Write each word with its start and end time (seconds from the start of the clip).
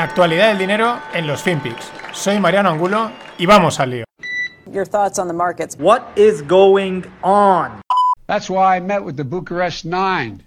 La 0.00 0.06
actualidad 0.06 0.48
del 0.48 0.56
dinero 0.56 0.98
en 1.12 1.26
los 1.26 1.42
FinPix. 1.42 1.92
Soy 2.14 2.40
Mariano 2.40 2.70
Angulo 2.70 3.12
y 3.36 3.44
vamos 3.44 3.78
al 3.80 3.90
lío. 3.90 4.04
Your 4.72 4.86
thoughts 4.86 5.18
on 5.18 5.28
the 5.28 5.34
markets. 5.34 5.76
What 5.76 6.16
is 6.16 6.40
going 6.40 7.04
on? 7.22 7.82
That's 8.26 8.48
why 8.48 8.76
I 8.76 8.80
met 8.80 9.04
with 9.04 9.18
the 9.18 9.24
Bucharest 9.24 9.84
Nine, 9.84 10.42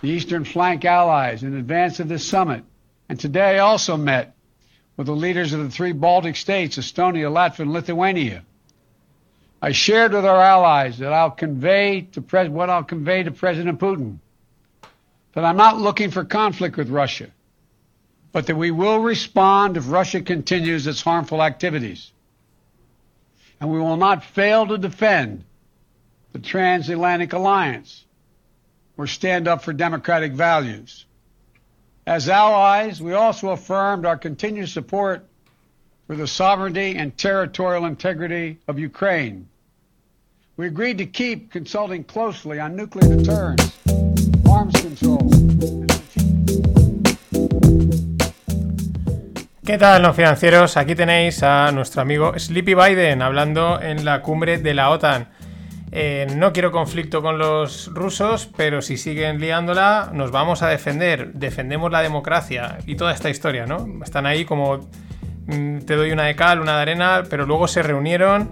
the 0.00 0.08
Eastern 0.08 0.44
Flank 0.44 0.84
allies, 0.84 1.42
in 1.42 1.56
advance 1.56 1.98
of 1.98 2.08
this 2.08 2.24
summit. 2.24 2.62
And 3.08 3.18
today 3.18 3.56
I 3.56 3.58
also 3.58 3.96
met 3.96 4.36
with 4.96 5.08
the 5.08 5.16
leaders 5.16 5.52
of 5.52 5.58
the 5.58 5.70
three 5.70 5.90
Baltic 5.90 6.36
states, 6.36 6.78
Estonia, 6.78 7.32
Latvia, 7.32 7.62
and 7.62 7.72
Lithuania. 7.72 8.44
I 9.60 9.72
shared 9.72 10.12
with 10.12 10.24
our 10.24 10.40
allies 10.40 10.98
that 10.98 11.12
I'll 11.12 11.32
convey 11.32 12.02
to 12.12 12.20
Pres- 12.20 12.48
what 12.48 12.70
I'll 12.70 12.84
convey 12.84 13.24
to 13.24 13.32
President 13.32 13.80
Putin, 13.80 14.18
that 15.32 15.44
I'm 15.44 15.56
not 15.56 15.78
looking 15.78 16.12
for 16.12 16.24
conflict 16.24 16.76
with 16.76 16.90
Russia, 16.90 17.32
but 18.38 18.46
that 18.46 18.54
we 18.54 18.70
will 18.70 19.00
respond 19.00 19.76
if 19.76 19.90
Russia 19.90 20.20
continues 20.20 20.86
its 20.86 21.02
harmful 21.02 21.42
activities. 21.42 22.12
And 23.60 23.68
we 23.68 23.80
will 23.80 23.96
not 23.96 24.22
fail 24.22 24.64
to 24.68 24.78
defend 24.78 25.42
the 26.30 26.38
transatlantic 26.38 27.32
alliance 27.32 28.04
or 28.96 29.08
stand 29.08 29.48
up 29.48 29.64
for 29.64 29.72
democratic 29.72 30.34
values. 30.34 31.04
As 32.06 32.28
allies, 32.28 33.02
we 33.02 33.12
also 33.12 33.48
affirmed 33.48 34.06
our 34.06 34.16
continued 34.16 34.68
support 34.68 35.26
for 36.06 36.14
the 36.14 36.28
sovereignty 36.28 36.94
and 36.94 37.18
territorial 37.18 37.86
integrity 37.86 38.60
of 38.68 38.78
Ukraine. 38.78 39.48
We 40.56 40.68
agreed 40.68 40.98
to 40.98 41.06
keep 41.06 41.50
consulting 41.50 42.04
closely 42.04 42.60
on 42.60 42.76
nuclear 42.76 43.16
deterrence, 43.16 43.76
arms 44.48 44.80
control, 44.80 45.87
¿Qué 49.68 49.76
tal, 49.76 50.00
no 50.00 50.14
financieros? 50.14 50.78
Aquí 50.78 50.94
tenéis 50.94 51.42
a 51.42 51.70
nuestro 51.72 52.00
amigo 52.00 52.32
Sleepy 52.38 52.72
Biden 52.72 53.20
hablando 53.20 53.78
en 53.82 54.02
la 54.06 54.22
cumbre 54.22 54.56
de 54.56 54.72
la 54.72 54.88
OTAN. 54.88 55.28
Eh, 55.92 56.26
no 56.34 56.54
quiero 56.54 56.72
conflicto 56.72 57.20
con 57.20 57.36
los 57.36 57.92
rusos, 57.92 58.48
pero 58.56 58.80
si 58.80 58.96
siguen 58.96 59.38
liándola, 59.38 60.08
nos 60.14 60.30
vamos 60.30 60.62
a 60.62 60.68
defender. 60.68 61.34
Defendemos 61.34 61.92
la 61.92 62.00
democracia 62.00 62.78
y 62.86 62.96
toda 62.96 63.12
esta 63.12 63.28
historia, 63.28 63.66
¿no? 63.66 63.86
Están 64.02 64.24
ahí 64.24 64.46
como 64.46 64.88
mm, 65.48 65.80
te 65.80 65.96
doy 65.96 66.12
una 66.12 66.24
de 66.24 66.34
cal, 66.34 66.62
una 66.62 66.76
de 66.76 66.80
arena, 66.80 67.24
pero 67.28 67.44
luego 67.44 67.68
se 67.68 67.82
reunieron. 67.82 68.48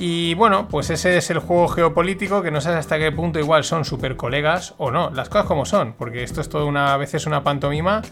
Y 0.00 0.34
bueno, 0.34 0.66
pues 0.66 0.90
ese 0.90 1.16
es 1.16 1.30
el 1.30 1.38
juego 1.38 1.68
geopolítico 1.68 2.42
que 2.42 2.50
no 2.50 2.60
sabes 2.60 2.80
hasta 2.80 2.98
qué 2.98 3.12
punto 3.12 3.38
igual 3.38 3.62
son 3.62 3.84
super 3.84 4.16
colegas 4.16 4.74
o 4.78 4.90
no. 4.90 5.10
Las 5.10 5.28
cosas 5.28 5.46
como 5.46 5.64
son, 5.64 5.92
porque 5.92 6.24
esto 6.24 6.40
es 6.40 6.48
todo 6.48 6.66
una 6.66 6.92
a 6.92 6.96
veces 6.96 7.24
una 7.26 7.44
pantomima. 7.44 8.02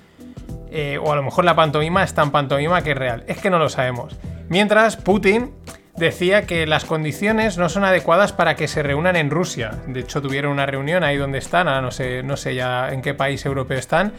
Eh, 0.70 0.98
o 1.02 1.12
a 1.12 1.16
lo 1.16 1.22
mejor 1.22 1.44
la 1.44 1.54
pantomima 1.54 2.02
es 2.02 2.14
tan 2.14 2.30
pantomima 2.30 2.82
que 2.82 2.92
es 2.92 2.96
real. 2.96 3.24
Es 3.26 3.38
que 3.38 3.50
no 3.50 3.58
lo 3.58 3.68
sabemos. 3.68 4.16
Mientras, 4.48 4.96
Putin 4.96 5.52
decía 5.96 6.42
que 6.46 6.66
las 6.66 6.84
condiciones 6.84 7.56
no 7.56 7.68
son 7.68 7.84
adecuadas 7.84 8.32
para 8.32 8.56
que 8.56 8.66
se 8.68 8.82
reúnan 8.82 9.14
en 9.16 9.30
Rusia. 9.30 9.70
De 9.86 10.00
hecho, 10.00 10.20
tuvieron 10.20 10.50
una 10.52 10.66
reunión 10.66 11.04
ahí 11.04 11.16
donde 11.16 11.38
están, 11.38 11.68
ahora 11.68 11.80
no 11.82 11.90
sé, 11.92 12.22
no 12.24 12.36
sé 12.36 12.54
ya 12.54 12.88
en 12.90 13.00
qué 13.02 13.14
país 13.14 13.44
europeo 13.46 13.78
están. 13.78 14.12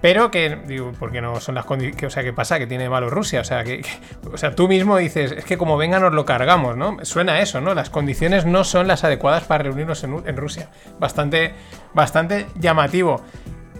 Pero 0.00 0.32
que, 0.32 0.58
digo, 0.66 0.90
porque 0.98 1.20
no 1.20 1.38
son 1.38 1.54
las 1.54 1.64
condiciones. 1.64 2.02
O 2.06 2.10
sea, 2.10 2.24
¿qué 2.24 2.32
pasa? 2.32 2.58
Que 2.58 2.66
tiene 2.66 2.88
malo 2.88 3.08
Rusia. 3.08 3.40
O 3.40 3.44
sea, 3.44 3.62
que, 3.62 3.82
que- 3.82 3.90
o 4.32 4.36
sea, 4.36 4.52
tú 4.52 4.66
mismo 4.66 4.96
dices, 4.96 5.30
es 5.30 5.44
que 5.44 5.56
como 5.56 5.76
venga 5.76 6.00
nos 6.00 6.12
lo 6.12 6.24
cargamos, 6.26 6.76
¿no? 6.76 6.96
Suena 7.04 7.38
eso, 7.40 7.60
¿no? 7.60 7.72
Las 7.72 7.88
condiciones 7.88 8.44
no 8.44 8.64
son 8.64 8.88
las 8.88 9.04
adecuadas 9.04 9.44
para 9.44 9.62
reunirnos 9.62 10.02
en, 10.02 10.20
en 10.26 10.36
Rusia. 10.36 10.70
Bastante, 10.98 11.54
bastante 11.94 12.46
llamativo. 12.56 13.22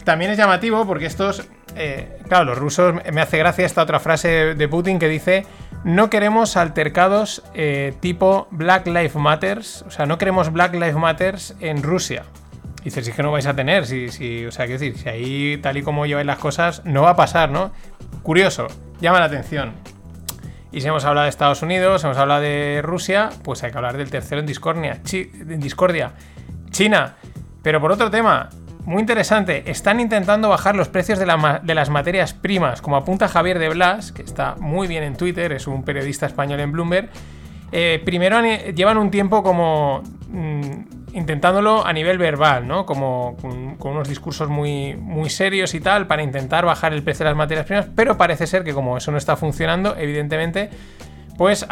También 0.05 0.31
es 0.31 0.39
llamativo 0.39 0.87
porque 0.87 1.07
estos. 1.07 1.49
Eh, 1.77 2.19
claro, 2.29 2.45
los 2.45 2.59
rusos. 2.59 2.95
Me 3.13 3.21
hace 3.21 3.39
gracia 3.39 3.67
esta 3.67 3.83
otra 3.83 4.01
frase 4.01 4.55
de 4.55 4.69
Putin 4.69 4.99
que 4.99 5.09
dice: 5.09 5.47
No 5.85 6.11
queremos 6.11 6.57
altercados 6.57 7.43
eh, 7.55 7.95
tipo 8.01 8.49
Black 8.51 8.87
Lives 8.87 9.17
Matters. 9.17 9.83
O 9.87 9.91
sea, 9.91 10.07
no 10.07 10.19
queremos 10.19 10.53
Black 10.53 10.75
Lives 10.75 10.97
Matters 10.97 11.57
en 11.61 11.83
Rusia. 11.83 12.25
Dices, 12.85 13.05
si 13.05 13.11
es 13.11 13.17
que 13.17 13.23
no 13.23 13.31
vais 13.31 13.47
a 13.47 13.55
tener, 13.55 13.87
si, 13.87 14.09
si, 14.09 14.45
o 14.45 14.51
sea, 14.51 14.67
quiero 14.67 14.81
decir, 14.81 14.99
si 14.99 15.09
ahí 15.09 15.57
tal 15.59 15.77
y 15.77 15.83
como 15.83 16.05
lleváis 16.05 16.27
las 16.27 16.39
cosas, 16.39 16.83
no 16.85 17.03
va 17.03 17.11
a 17.11 17.17
pasar, 17.17 17.51
¿no? 17.51 17.73
Curioso, 18.25 18.67
llama 19.01 19.21
la 19.21 19.27
atención. 19.27 19.75
Y 20.73 20.81
si 20.81 20.89
hemos 20.89 21.05
hablado 21.05 21.25
de 21.25 21.29
Estados 21.29 21.63
Unidos, 21.63 22.03
hemos 22.03 22.17
hablado 22.17 22.41
de 22.41 22.81
Rusia, 22.83 23.29
pues 23.45 23.63
hay 23.63 23.71
que 23.71 23.77
hablar 23.77 23.97
del 23.97 24.11
tercero 24.11 24.41
en 24.41 24.47
discordia, 24.47 25.01
en 25.13 25.61
discordia. 25.61 26.13
China. 26.71 27.17
Pero 27.63 27.81
por 27.81 27.93
otro 27.93 28.11
tema, 28.11 28.49
muy 28.85 29.01
interesante, 29.01 29.71
están 29.71 30.01
intentando 30.01 30.49
bajar 30.49 30.75
los 30.75 30.89
precios 30.89 31.19
de, 31.19 31.27
las 31.27 31.91
materias 31.91 32.35
primas, 32.35 32.83
como 32.83 32.97
apunta 32.97 33.29
Javier 33.29 33.59
de 33.59 33.69
Blas, 33.69 34.11
que 34.13 34.23
está 34.23 34.57
muy 34.59 34.89
bien 34.89 35.05
en 35.05 35.17
Twitter, 35.17 35.53
es 35.53 35.67
un 35.67 35.85
periodista 35.85 36.27
español 36.27 36.61
en 36.61 36.73
Bloomberg. 36.73 37.09
Eh, 37.71 38.03
primero 38.05 38.37
han- 38.37 38.75
llevan 38.75 38.99
un 38.99 39.11
tiempo 39.11 39.43
como 39.43 40.03
mm, 40.29 41.15
intentándolo 41.15 41.87
a 41.87 41.93
nivel 41.93 42.19
verbal, 42.19 42.67
¿no? 42.67 42.85
Como 42.85 43.37
con, 43.41 43.77
con 43.77 43.93
unos 43.93 44.09
discursos 44.09 44.49
muy, 44.49 44.95
muy 44.97 45.31
serios 45.31 45.75
y 45.75 45.81
tal, 45.81 46.07
para 46.07 46.23
intentar 46.23 46.65
bajar 46.65 46.93
el 46.93 47.03
precio 47.03 47.25
de 47.25 47.31
las 47.31 47.37
materias 47.37 47.67
primas, 47.67 47.87
pero 47.95 48.17
parece 48.19 48.47
ser 48.47 48.65
que 48.65 48.75
como 48.75 48.97
eso 48.97 49.11
no 49.13 49.19
está 49.19 49.37
funcionando, 49.37 49.95
evidentemente, 49.97 50.71
pues 51.37 51.67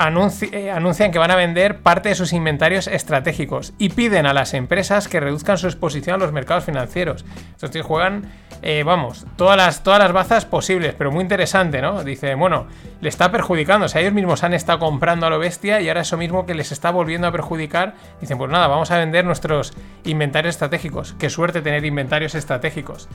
eh, 0.52 0.70
anuncian 0.70 1.12
que 1.12 1.18
van 1.18 1.30
a 1.30 1.36
vender 1.36 1.80
parte 1.80 2.08
de 2.08 2.14
sus 2.14 2.32
inventarios 2.32 2.86
estratégicos 2.86 3.72
y 3.78 3.90
piden 3.90 4.26
a 4.26 4.32
las 4.32 4.54
empresas 4.54 5.08
que 5.08 5.20
reduzcan 5.20 5.58
su 5.58 5.66
exposición 5.66 6.14
a 6.14 6.18
los 6.18 6.32
mercados 6.32 6.64
financieros. 6.64 7.24
Estos 7.52 7.70
tíos 7.70 7.86
juegan, 7.86 8.30
eh, 8.62 8.82
vamos, 8.84 9.26
todas 9.36 9.56
las, 9.56 9.82
todas 9.82 9.98
las 9.98 10.12
bazas 10.12 10.46
posibles, 10.46 10.94
pero 10.96 11.10
muy 11.12 11.22
interesante, 11.22 11.82
¿no? 11.82 12.02
Dice, 12.04 12.34
bueno, 12.34 12.66
le 13.00 13.08
está 13.08 13.30
perjudicando, 13.30 13.86
o 13.86 13.88
sea, 13.88 14.00
ellos 14.00 14.14
mismos 14.14 14.44
han 14.44 14.54
estado 14.54 14.78
comprando 14.78 15.26
a 15.26 15.30
lo 15.30 15.38
bestia 15.38 15.80
y 15.80 15.88
ahora 15.88 16.00
eso 16.02 16.16
mismo 16.16 16.46
que 16.46 16.54
les 16.54 16.72
está 16.72 16.90
volviendo 16.90 17.26
a 17.26 17.32
perjudicar, 17.32 17.94
dicen, 18.20 18.38
pues 18.38 18.50
nada, 18.50 18.66
vamos 18.66 18.90
a 18.90 18.98
vender 18.98 19.24
nuestros 19.24 19.72
inventarios 20.04 20.54
estratégicos. 20.54 21.14
Qué 21.18 21.30
suerte 21.30 21.62
tener 21.62 21.84
inventarios 21.84 22.34
estratégicos. 22.34 23.08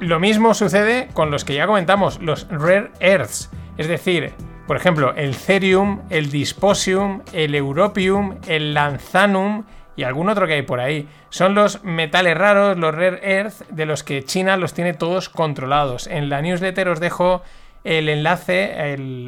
Lo 0.00 0.20
mismo 0.20 0.54
sucede 0.54 1.08
con 1.12 1.30
los 1.30 1.44
que 1.44 1.54
ya 1.54 1.66
comentamos, 1.66 2.20
los 2.20 2.46
rare 2.48 2.90
earths. 3.00 3.50
Es 3.78 3.88
decir, 3.88 4.32
por 4.68 4.76
ejemplo, 4.76 5.12
el 5.16 5.34
cerium, 5.34 6.02
el 6.10 6.30
dysprosium, 6.30 7.22
el 7.32 7.56
europium, 7.56 8.36
el 8.46 8.72
lanzanum 8.74 9.64
y 9.96 10.04
algún 10.04 10.28
otro 10.28 10.46
que 10.46 10.52
hay 10.52 10.62
por 10.62 10.78
ahí. 10.78 11.08
Son 11.30 11.54
los 11.56 11.82
metales 11.82 12.38
raros, 12.38 12.78
los 12.78 12.94
rare 12.94 13.18
earth, 13.22 13.66
de 13.70 13.84
los 13.86 14.04
que 14.04 14.22
China 14.24 14.56
los 14.56 14.74
tiene 14.74 14.94
todos 14.94 15.28
controlados. 15.28 16.06
En 16.06 16.28
la 16.28 16.40
newsletter 16.42 16.88
os 16.88 17.00
dejo 17.00 17.42
el 17.82 18.08
enlace 18.08 18.74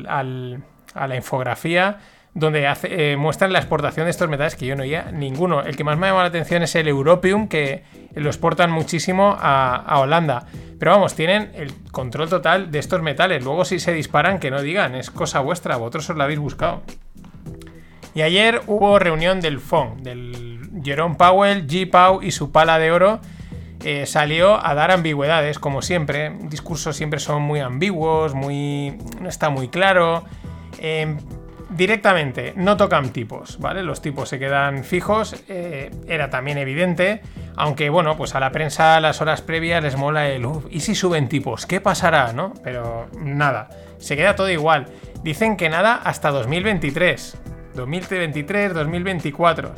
al- 0.06 0.62
a 0.94 1.06
la 1.08 1.16
infografía 1.16 1.98
donde 2.34 2.72
eh, 2.84 3.16
muestran 3.16 3.52
la 3.52 3.58
exportación 3.58 4.06
de 4.06 4.10
estos 4.10 4.28
metales 4.28 4.54
que 4.54 4.66
yo 4.66 4.76
no 4.76 4.82
oía 4.82 5.10
ninguno. 5.12 5.62
El 5.62 5.76
que 5.76 5.84
más 5.84 5.98
me 5.98 6.06
ha 6.06 6.10
llamado 6.10 6.24
la 6.24 6.28
atención 6.28 6.62
es 6.62 6.74
el 6.76 6.86
Europium, 6.86 7.48
que 7.48 7.82
lo 8.14 8.28
exportan 8.28 8.70
muchísimo 8.70 9.36
a, 9.38 9.98
Holanda. 9.98 10.46
Pero 10.78 10.92
vamos, 10.92 11.14
tienen 11.14 11.50
el 11.54 11.74
control 11.90 12.28
total 12.28 12.70
de 12.70 12.78
estos 12.78 13.02
metales. 13.02 13.42
Luego 13.42 13.64
si 13.64 13.80
se 13.80 13.92
disparan, 13.92 14.38
que 14.38 14.50
no 14.50 14.62
digan, 14.62 14.94
es 14.94 15.10
cosa 15.10 15.40
vuestra, 15.40 15.76
vosotros 15.76 16.10
os 16.10 16.16
la 16.16 16.24
habéis 16.24 16.38
buscado. 16.38 16.82
Y 18.14 18.22
ayer 18.22 18.62
hubo 18.66 18.98
reunión 18.98 19.40
del 19.40 19.60
FON, 19.60 20.02
del 20.02 20.70
Jerome 20.82 21.16
Powell, 21.16 21.66
G. 21.66 21.88
Pau 21.90 22.22
y 22.22 22.30
su 22.30 22.52
pala 22.52 22.78
de 22.78 22.92
oro. 22.92 23.20
eh, 23.84 24.04
salió 24.04 24.64
a 24.64 24.74
dar 24.74 24.90
ambigüedades, 24.90 25.58
como 25.58 25.80
siempre. 25.80 26.36
Discursos 26.42 26.96
siempre 26.96 27.18
son 27.18 27.42
muy 27.42 27.60
ambiguos, 27.60 28.34
muy. 28.34 28.98
no 29.20 29.28
está 29.28 29.50
muy 29.50 29.68
claro. 29.68 30.24
Eh, 30.78 31.16
directamente, 31.70 32.52
no 32.56 32.76
tocan 32.76 33.10
tipos, 33.10 33.58
¿vale? 33.58 33.82
Los 33.82 34.02
tipos 34.02 34.28
se 34.28 34.38
quedan 34.38 34.84
fijos, 34.84 35.42
eh, 35.48 35.90
era 36.08 36.28
también 36.30 36.58
evidente, 36.58 37.22
aunque 37.56 37.90
bueno, 37.90 38.16
pues 38.16 38.34
a 38.34 38.40
la 38.40 38.50
prensa 38.50 39.00
las 39.00 39.20
horas 39.20 39.40
previas 39.40 39.82
les 39.82 39.96
mola 39.96 40.28
el, 40.28 40.44
"Uf, 40.44 40.64
¿y 40.70 40.80
si 40.80 40.94
suben 40.94 41.28
tipos? 41.28 41.66
¿Qué 41.66 41.80
pasará? 41.80 42.32
¿No? 42.32 42.54
Pero 42.64 43.08
nada, 43.18 43.70
se 43.98 44.16
queda 44.16 44.34
todo 44.34 44.50
igual. 44.50 44.86
Dicen 45.22 45.56
que 45.56 45.68
nada 45.68 45.94
hasta 45.94 46.30
2023, 46.30 47.36
2023, 47.74 48.74
2024. 48.74 49.72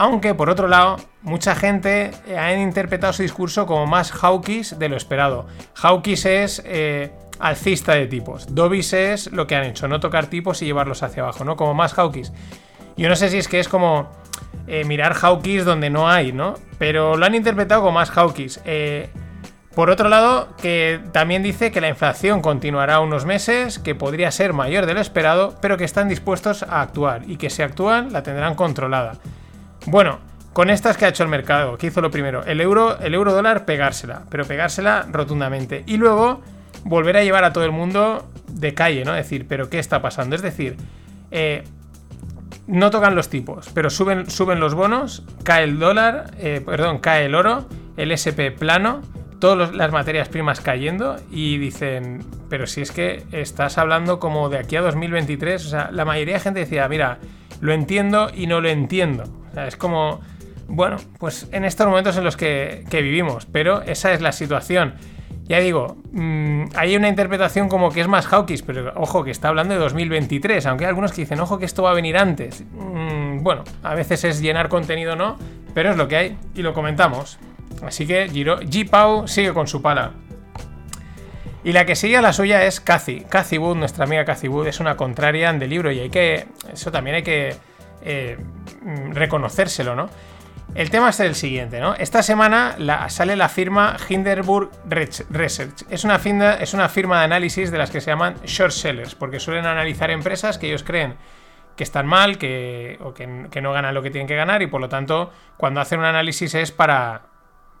Aunque 0.00 0.32
por 0.32 0.48
otro 0.48 0.68
lado, 0.68 0.96
mucha 1.22 1.56
gente 1.56 2.12
eh, 2.28 2.38
ha 2.38 2.54
interpretado 2.54 3.12
su 3.12 3.22
discurso 3.22 3.66
como 3.66 3.84
más 3.86 4.12
hawkish 4.12 4.74
de 4.76 4.88
lo 4.88 4.96
esperado. 4.96 5.48
Hawkish 5.74 6.26
es 6.26 6.62
eh, 6.64 7.10
alcista 7.38 7.94
de 7.94 8.06
tipos. 8.06 8.54
Dobbies 8.54 8.92
es 8.92 9.32
lo 9.32 9.46
que 9.46 9.56
han 9.56 9.64
hecho, 9.64 9.88
no 9.88 10.00
tocar 10.00 10.26
tipos 10.26 10.62
y 10.62 10.66
llevarlos 10.66 11.02
hacia 11.02 11.22
abajo, 11.22 11.44
¿no? 11.44 11.56
Como 11.56 11.74
más 11.74 11.94
hawkish. 11.94 12.30
Yo 12.96 13.08
no 13.08 13.16
sé 13.16 13.28
si 13.28 13.38
es 13.38 13.48
que 13.48 13.60
es 13.60 13.68
como 13.68 14.10
eh, 14.66 14.84
mirar 14.84 15.14
hawkish 15.14 15.62
donde 15.62 15.90
no 15.90 16.08
hay, 16.08 16.32
¿no? 16.32 16.54
Pero 16.78 17.16
lo 17.16 17.26
han 17.26 17.34
interpretado 17.34 17.82
como 17.82 17.92
más 17.92 18.10
hawkish. 18.10 18.60
Eh, 18.64 19.10
por 19.74 19.90
otro 19.90 20.08
lado, 20.08 20.48
que 20.60 21.00
también 21.12 21.44
dice 21.44 21.70
que 21.70 21.80
la 21.80 21.88
inflación 21.88 22.42
continuará 22.42 22.98
unos 22.98 23.24
meses, 23.24 23.78
que 23.78 23.94
podría 23.94 24.32
ser 24.32 24.52
mayor 24.52 24.86
de 24.86 24.94
lo 24.94 25.00
esperado, 25.00 25.54
pero 25.62 25.76
que 25.76 25.84
están 25.84 26.08
dispuestos 26.08 26.64
a 26.64 26.80
actuar 26.80 27.22
y 27.28 27.36
que 27.36 27.48
si 27.48 27.62
actúan 27.62 28.12
la 28.12 28.24
tendrán 28.24 28.56
controlada. 28.56 29.18
Bueno, 29.86 30.18
con 30.52 30.70
estas 30.70 30.96
que 30.96 31.04
ha 31.04 31.08
hecho 31.08 31.22
el 31.22 31.28
mercado, 31.28 31.78
¿qué 31.78 31.86
hizo 31.86 32.00
lo 32.00 32.10
primero? 32.10 32.44
El 32.44 32.60
euro, 32.60 32.98
el 32.98 33.14
euro 33.14 33.32
dólar 33.32 33.64
pegársela, 33.64 34.22
pero 34.28 34.44
pegársela 34.44 35.06
rotundamente. 35.12 35.84
Y 35.86 35.96
luego 35.96 36.40
volver 36.84 37.16
a 37.16 37.24
llevar 37.24 37.44
a 37.44 37.52
todo 37.52 37.64
el 37.64 37.72
mundo 37.72 38.26
de 38.48 38.74
calle, 38.74 39.04
¿no? 39.04 39.12
Decir, 39.12 39.46
pero 39.48 39.70
¿qué 39.70 39.78
está 39.78 40.02
pasando? 40.02 40.36
Es 40.36 40.42
decir, 40.42 40.76
eh, 41.30 41.64
no 42.66 42.90
tocan 42.90 43.14
los 43.14 43.28
tipos, 43.28 43.70
pero 43.74 43.90
suben, 43.90 44.30
suben 44.30 44.60
los 44.60 44.74
bonos, 44.74 45.24
cae 45.42 45.64
el 45.64 45.78
dólar, 45.78 46.32
eh, 46.38 46.62
perdón, 46.64 46.98
cae 46.98 47.26
el 47.26 47.34
oro, 47.34 47.66
el 47.96 48.12
SP 48.12 48.52
plano, 48.52 49.02
todas 49.38 49.74
las 49.74 49.92
materias 49.92 50.28
primas 50.28 50.60
cayendo 50.60 51.16
y 51.30 51.58
dicen, 51.58 52.24
pero 52.48 52.66
si 52.66 52.82
es 52.82 52.92
que 52.92 53.24
estás 53.32 53.78
hablando 53.78 54.18
como 54.18 54.48
de 54.48 54.58
aquí 54.58 54.76
a 54.76 54.82
2023, 54.82 55.64
o 55.64 55.68
sea, 55.68 55.90
la 55.92 56.04
mayoría 56.04 56.34
de 56.34 56.40
gente 56.40 56.60
decía, 56.60 56.88
mira, 56.88 57.18
lo 57.60 57.72
entiendo 57.72 58.30
y 58.34 58.46
no 58.46 58.60
lo 58.60 58.68
entiendo. 58.68 59.24
O 59.50 59.54
sea, 59.54 59.66
es 59.66 59.76
como, 59.76 60.20
bueno, 60.66 60.96
pues 61.18 61.48
en 61.52 61.64
estos 61.64 61.86
momentos 61.86 62.16
en 62.16 62.24
los 62.24 62.36
que, 62.36 62.84
que 62.90 63.02
vivimos, 63.02 63.46
pero 63.46 63.82
esa 63.82 64.12
es 64.12 64.20
la 64.20 64.32
situación. 64.32 64.94
Ya 65.48 65.60
digo, 65.60 65.96
mmm, 66.12 66.64
hay 66.74 66.94
una 66.94 67.08
interpretación 67.08 67.68
como 67.68 67.90
que 67.90 68.02
es 68.02 68.08
más 68.08 68.26
hawkish, 68.26 68.62
pero 68.64 68.92
ojo, 68.96 69.24
que 69.24 69.30
está 69.30 69.48
hablando 69.48 69.72
de 69.74 69.80
2023, 69.80 70.66
aunque 70.66 70.84
hay 70.84 70.90
algunos 70.90 71.12
que 71.12 71.22
dicen, 71.22 71.40
ojo, 71.40 71.58
que 71.58 71.64
esto 71.64 71.82
va 71.82 71.92
a 71.92 71.94
venir 71.94 72.18
antes. 72.18 72.64
Mmm, 72.72 73.42
bueno, 73.42 73.64
a 73.82 73.94
veces 73.94 74.24
es 74.24 74.40
llenar 74.40 74.68
contenido, 74.68 75.16
¿no? 75.16 75.38
Pero 75.72 75.90
es 75.90 75.96
lo 75.96 76.06
que 76.06 76.16
hay 76.16 76.38
y 76.54 76.62
lo 76.62 76.74
comentamos. 76.74 77.38
Así 77.82 78.06
que 78.06 78.28
Giro, 78.28 78.60
G-Pau 78.60 79.26
sigue 79.26 79.54
con 79.54 79.66
su 79.66 79.80
pala. 79.80 80.12
Y 81.64 81.72
la 81.72 81.86
que 81.86 81.96
sigue 81.96 82.16
a 82.16 82.22
la 82.22 82.32
suya 82.32 82.64
es 82.64 82.80
Cathy. 82.80 83.24
Cathy 83.28 83.58
Wood, 83.58 83.76
nuestra 83.76 84.04
amiga 84.04 84.24
Cathy 84.24 84.48
Wood, 84.48 84.68
es 84.68 84.80
una 84.80 84.96
contraria 84.96 85.52
de 85.52 85.66
libro 85.66 85.90
y 85.90 86.00
hay 86.00 86.10
que. 86.10 86.46
Eso 86.72 86.92
también 86.92 87.16
hay 87.16 87.22
que 87.22 87.56
eh, 88.02 88.36
reconocérselo, 89.12 89.94
¿no? 89.94 90.08
El 90.78 90.90
tema 90.90 91.08
es 91.08 91.18
el 91.18 91.34
siguiente, 91.34 91.80
¿no? 91.80 91.96
Esta 91.96 92.22
semana 92.22 92.76
sale 93.08 93.34
la 93.34 93.48
firma 93.48 93.96
Hinderburg 94.08 94.70
Research. 94.88 95.84
Es 95.90 96.04
una, 96.04 96.20
firma, 96.20 96.54
es 96.54 96.72
una 96.72 96.88
firma 96.88 97.18
de 97.18 97.24
análisis 97.24 97.72
de 97.72 97.78
las 97.78 97.90
que 97.90 98.00
se 98.00 98.12
llaman 98.12 98.36
short 98.44 98.70
sellers, 98.70 99.16
porque 99.16 99.40
suelen 99.40 99.66
analizar 99.66 100.12
empresas 100.12 100.56
que 100.56 100.68
ellos 100.68 100.84
creen 100.84 101.16
que 101.74 101.82
están 101.82 102.06
mal, 102.06 102.38
que, 102.38 102.96
o 103.02 103.12
que, 103.12 103.48
que 103.50 103.60
no 103.60 103.72
ganan 103.72 103.92
lo 103.92 104.02
que 104.02 104.12
tienen 104.12 104.28
que 104.28 104.36
ganar, 104.36 104.62
y 104.62 104.68
por 104.68 104.80
lo 104.80 104.88
tanto, 104.88 105.32
cuando 105.56 105.80
hacen 105.80 105.98
un 105.98 106.04
análisis 106.04 106.54
es 106.54 106.70
para, 106.70 107.22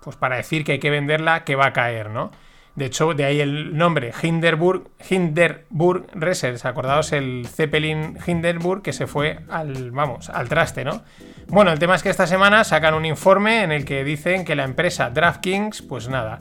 pues 0.00 0.16
para 0.16 0.34
decir 0.34 0.64
que 0.64 0.72
hay 0.72 0.78
que 0.80 0.90
venderla, 0.90 1.44
que 1.44 1.54
va 1.54 1.66
a 1.66 1.72
caer, 1.72 2.10
¿no? 2.10 2.32
De 2.78 2.84
hecho, 2.84 3.12
de 3.12 3.24
ahí 3.24 3.40
el 3.40 3.76
nombre, 3.76 4.12
Hinderburg, 4.22 4.88
Hinderburg 5.10 6.06
Research. 6.12 6.64
Acordaos 6.64 7.10
el 7.10 7.48
Zeppelin 7.48 8.16
Hinderburg 8.24 8.82
que 8.82 8.92
se 8.92 9.08
fue 9.08 9.40
al, 9.50 9.90
vamos, 9.90 10.30
al 10.30 10.48
traste, 10.48 10.84
¿no? 10.84 11.02
Bueno, 11.48 11.72
el 11.72 11.80
tema 11.80 11.96
es 11.96 12.04
que 12.04 12.10
esta 12.10 12.28
semana 12.28 12.62
sacan 12.62 12.94
un 12.94 13.04
informe 13.04 13.64
en 13.64 13.72
el 13.72 13.84
que 13.84 14.04
dicen 14.04 14.44
que 14.44 14.54
la 14.54 14.62
empresa 14.62 15.10
DraftKings, 15.10 15.82
pues 15.82 16.08
nada, 16.08 16.38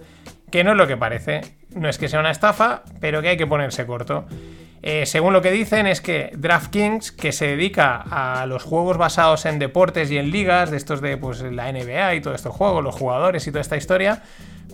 que 0.51 0.63
no 0.63 0.73
es 0.73 0.77
lo 0.77 0.85
que 0.85 0.95
parece. 0.95 1.41
No 1.73 1.89
es 1.89 1.97
que 1.97 2.07
sea 2.07 2.19
una 2.19 2.29
estafa, 2.29 2.83
pero 3.01 3.23
que 3.23 3.29
hay 3.29 3.37
que 3.37 3.47
ponerse 3.47 3.87
corto. 3.87 4.27
Eh, 4.89 5.05
según 5.05 5.33
lo 5.33 5.41
que 5.41 5.51
dicen 5.51 5.85
es 5.85 5.99
que 5.99 6.31
DraftKings, 6.37 7.11
que 7.11 7.33
se 7.33 7.45
dedica 7.45 8.05
a 8.09 8.45
los 8.45 8.63
juegos 8.63 8.97
basados 8.97 9.45
en 9.45 9.59
deportes 9.59 10.09
y 10.11 10.17
en 10.17 10.31
ligas, 10.31 10.71
de 10.71 10.77
estos 10.77 11.01
de 11.01 11.17
pues, 11.17 11.41
la 11.41 11.69
NBA 11.69 12.15
y 12.15 12.21
todos 12.21 12.37
estos 12.37 12.55
juegos, 12.55 12.81
los 12.81 12.95
jugadores 12.95 13.45
y 13.47 13.51
toda 13.51 13.59
esta 13.59 13.75
historia, 13.75 14.23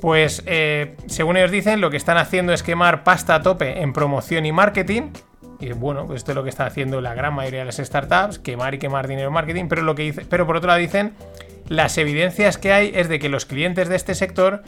pues 0.01 0.43
eh, 0.45 0.95
según 1.07 1.37
ellos 1.37 1.49
dicen, 1.49 1.81
lo 1.81 1.89
que 1.89 1.97
están 1.97 2.17
haciendo 2.17 2.53
es 2.53 2.61
quemar 2.61 3.03
pasta 3.03 3.33
a 3.33 3.41
tope 3.41 3.81
en 3.81 3.91
promoción 3.91 4.45
y 4.45 4.51
marketing. 4.51 5.13
Y 5.59 5.71
bueno, 5.71 6.05
pues 6.05 6.17
esto 6.17 6.33
es 6.33 6.35
lo 6.35 6.43
que 6.43 6.49
está 6.51 6.67
haciendo 6.67 7.01
la 7.01 7.15
gran 7.15 7.33
mayoría 7.33 7.61
de 7.61 7.65
las 7.65 7.77
startups, 7.77 8.37
quemar 8.37 8.75
y 8.75 8.77
quemar 8.77 9.07
dinero 9.07 9.29
en 9.29 9.33
marketing, 9.33 9.65
pero 9.67 9.81
lo 9.81 9.95
que 9.95 10.03
dice, 10.03 10.27
pero 10.29 10.45
por 10.45 10.57
otro 10.57 10.67
lado 10.67 10.79
dicen, 10.79 11.13
las 11.69 11.97
evidencias 11.97 12.59
que 12.59 12.71
hay 12.71 12.91
es 12.93 13.09
de 13.09 13.17
que 13.17 13.29
los 13.29 13.47
clientes 13.47 13.89
de 13.89 13.95
este 13.95 14.13
sector 14.13 14.61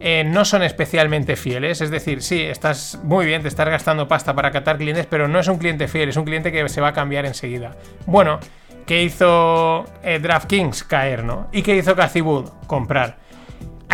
eh, 0.00 0.24
no 0.24 0.44
son 0.44 0.62
especialmente 0.62 1.36
fieles. 1.36 1.80
Es 1.80 1.90
decir, 1.90 2.22
sí, 2.22 2.42
estás 2.42 2.98
muy 3.02 3.26
bien, 3.26 3.42
te 3.42 3.48
estás 3.48 3.68
gastando 3.68 4.08
pasta 4.08 4.34
para 4.34 4.50
captar 4.50 4.76
clientes, 4.76 5.06
pero 5.08 5.28
no 5.28 5.38
es 5.38 5.48
un 5.48 5.58
cliente 5.58 5.88
fiel, 5.88 6.08
es 6.08 6.16
un 6.16 6.24
cliente 6.24 6.52
que 6.52 6.68
se 6.68 6.80
va 6.80 6.88
a 6.88 6.92
cambiar 6.92 7.26
enseguida. 7.26 7.76
Bueno, 8.06 8.40
¿qué 8.86 9.02
hizo 9.02 9.84
eh, 10.02 10.18
DraftKings? 10.18 10.84
Caer, 10.84 11.24
¿no? 11.24 11.48
¿Y 11.52 11.62
qué 11.62 11.76
hizo 11.76 11.94
Cathy? 11.94 12.22
Comprar 12.66 13.24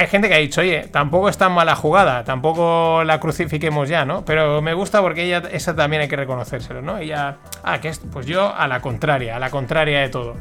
hay 0.01 0.07
gente 0.07 0.29
que 0.29 0.35
ha 0.35 0.39
dicho, 0.39 0.63
oye, 0.63 0.89
tampoco 0.91 1.29
es 1.29 1.37
tan 1.37 1.53
mala 1.53 1.77
jugada, 1.77 2.25
tampoco 2.25 3.05
la 3.05 3.21
crucifiquemos 3.21 3.87
ya, 3.89 4.07
¿no? 4.07 4.25
Pero 4.25 4.63
me 4.63 4.73
gusta 4.73 5.03
porque 5.03 5.25
ella, 5.25 5.43
esa 5.53 5.77
también 5.77 6.01
hay 6.01 6.09
que 6.09 6.17
reconocérselo, 6.17 6.81
¿no? 6.81 6.97
Ella, 6.97 7.37
ah, 7.63 7.81
que 7.81 7.89
es, 7.89 7.99
pues 7.99 8.25
yo 8.25 8.55
a 8.55 8.67
la 8.67 8.81
contraria, 8.81 9.37
a 9.37 9.39
la 9.39 9.51
contraria 9.51 10.01
de 10.01 10.09
todo. 10.09 10.37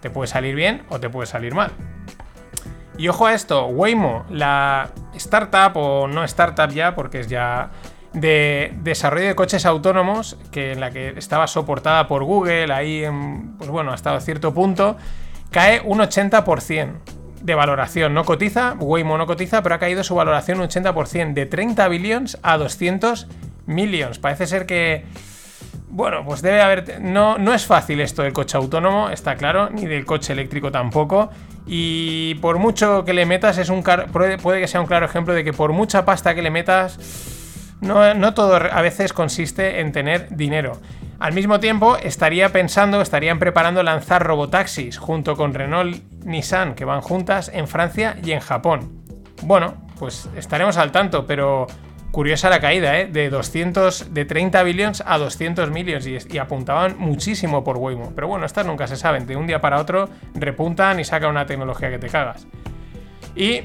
Te 0.00 0.10
puede 0.10 0.26
salir 0.26 0.56
bien 0.56 0.82
o 0.88 0.98
te 0.98 1.08
puede 1.10 1.26
salir 1.26 1.54
mal. 1.54 1.70
Y 2.96 3.08
ojo 3.08 3.26
a 3.26 3.34
esto, 3.34 3.66
Waymo, 3.66 4.24
la 4.30 4.90
startup 5.14 5.76
o 5.76 6.06
no 6.06 6.24
startup 6.24 6.70
ya, 6.70 6.94
porque 6.94 7.20
es 7.20 7.28
ya 7.28 7.70
de 8.12 8.72
desarrollo 8.82 9.26
de 9.26 9.34
coches 9.34 9.66
autónomos, 9.66 10.38
que 10.52 10.72
en 10.72 10.80
la 10.80 10.90
que 10.90 11.14
estaba 11.16 11.46
soportada 11.48 12.06
por 12.06 12.22
Google, 12.22 12.72
ahí, 12.72 13.04
en, 13.04 13.56
pues 13.58 13.68
bueno, 13.68 13.92
hasta 13.92 14.18
cierto 14.20 14.54
punto, 14.54 14.96
cae 15.50 15.80
un 15.84 15.98
80% 15.98 16.92
de 17.42 17.54
valoración. 17.54 18.14
No 18.14 18.24
cotiza, 18.24 18.74
Waymo 18.78 19.18
no 19.18 19.26
cotiza, 19.26 19.62
pero 19.62 19.74
ha 19.74 19.78
caído 19.78 20.04
su 20.04 20.14
valoración 20.14 20.60
un 20.60 20.68
80%, 20.68 21.34
de 21.34 21.46
30 21.46 21.88
billions 21.88 22.38
a 22.42 22.56
200 22.56 23.26
millions. 23.66 24.18
Parece 24.18 24.46
ser 24.46 24.66
que... 24.66 25.04
Bueno, 25.94 26.24
pues 26.24 26.42
debe 26.42 26.60
haber... 26.60 27.00
No, 27.00 27.38
no 27.38 27.54
es 27.54 27.66
fácil 27.66 28.00
esto 28.00 28.22
del 28.22 28.32
coche 28.32 28.56
autónomo, 28.56 29.10
está 29.10 29.36
claro, 29.36 29.70
ni 29.70 29.86
del 29.86 30.04
coche 30.04 30.32
eléctrico 30.32 30.72
tampoco. 30.72 31.30
Y 31.68 32.34
por 32.40 32.58
mucho 32.58 33.04
que 33.04 33.14
le 33.14 33.26
metas, 33.26 33.58
es 33.58 33.68
un 33.68 33.84
puede 33.84 34.60
que 34.60 34.66
sea 34.66 34.80
un 34.80 34.88
claro 34.88 35.06
ejemplo 35.06 35.34
de 35.34 35.44
que 35.44 35.52
por 35.52 35.72
mucha 35.72 36.04
pasta 36.04 36.34
que 36.34 36.42
le 36.42 36.50
metas, 36.50 37.76
no, 37.80 38.12
no 38.12 38.34
todo 38.34 38.56
a 38.56 38.82
veces 38.82 39.12
consiste 39.12 39.78
en 39.78 39.92
tener 39.92 40.34
dinero. 40.34 40.80
Al 41.20 41.32
mismo 41.32 41.60
tiempo, 41.60 41.96
estaría 41.96 42.48
pensando, 42.48 43.00
estarían 43.00 43.38
preparando 43.38 43.80
lanzar 43.84 44.26
robotaxis 44.26 44.98
junto 44.98 45.36
con 45.36 45.54
Renault 45.54 46.02
Nissan, 46.24 46.74
que 46.74 46.84
van 46.84 47.02
juntas 47.02 47.52
en 47.54 47.68
Francia 47.68 48.16
y 48.20 48.32
en 48.32 48.40
Japón. 48.40 49.04
Bueno, 49.44 49.74
pues 50.00 50.28
estaremos 50.34 50.76
al 50.76 50.90
tanto, 50.90 51.24
pero 51.24 51.68
curiosa 52.14 52.48
la 52.48 52.60
caída, 52.60 52.96
¿eh? 53.00 53.06
De 53.06 53.28
200, 53.28 54.14
de 54.14 54.24
30 54.24 54.62
billions 54.62 55.02
a 55.04 55.18
200 55.18 55.70
millions 55.72 56.06
y, 56.06 56.38
apuntaban 56.38 56.96
muchísimo 56.96 57.64
por 57.64 57.76
Waymo. 57.76 58.12
Pero 58.14 58.28
bueno, 58.28 58.46
estas 58.46 58.64
nunca 58.64 58.86
se 58.86 58.94
saben, 58.94 59.26
de 59.26 59.34
un 59.36 59.48
día 59.48 59.60
para 59.60 59.80
otro 59.80 60.08
repuntan 60.34 61.00
y 61.00 61.04
sacan 61.04 61.30
una 61.30 61.44
tecnología 61.44 61.90
que 61.90 61.98
te 61.98 62.08
cagas. 62.08 62.46
Y 63.34 63.62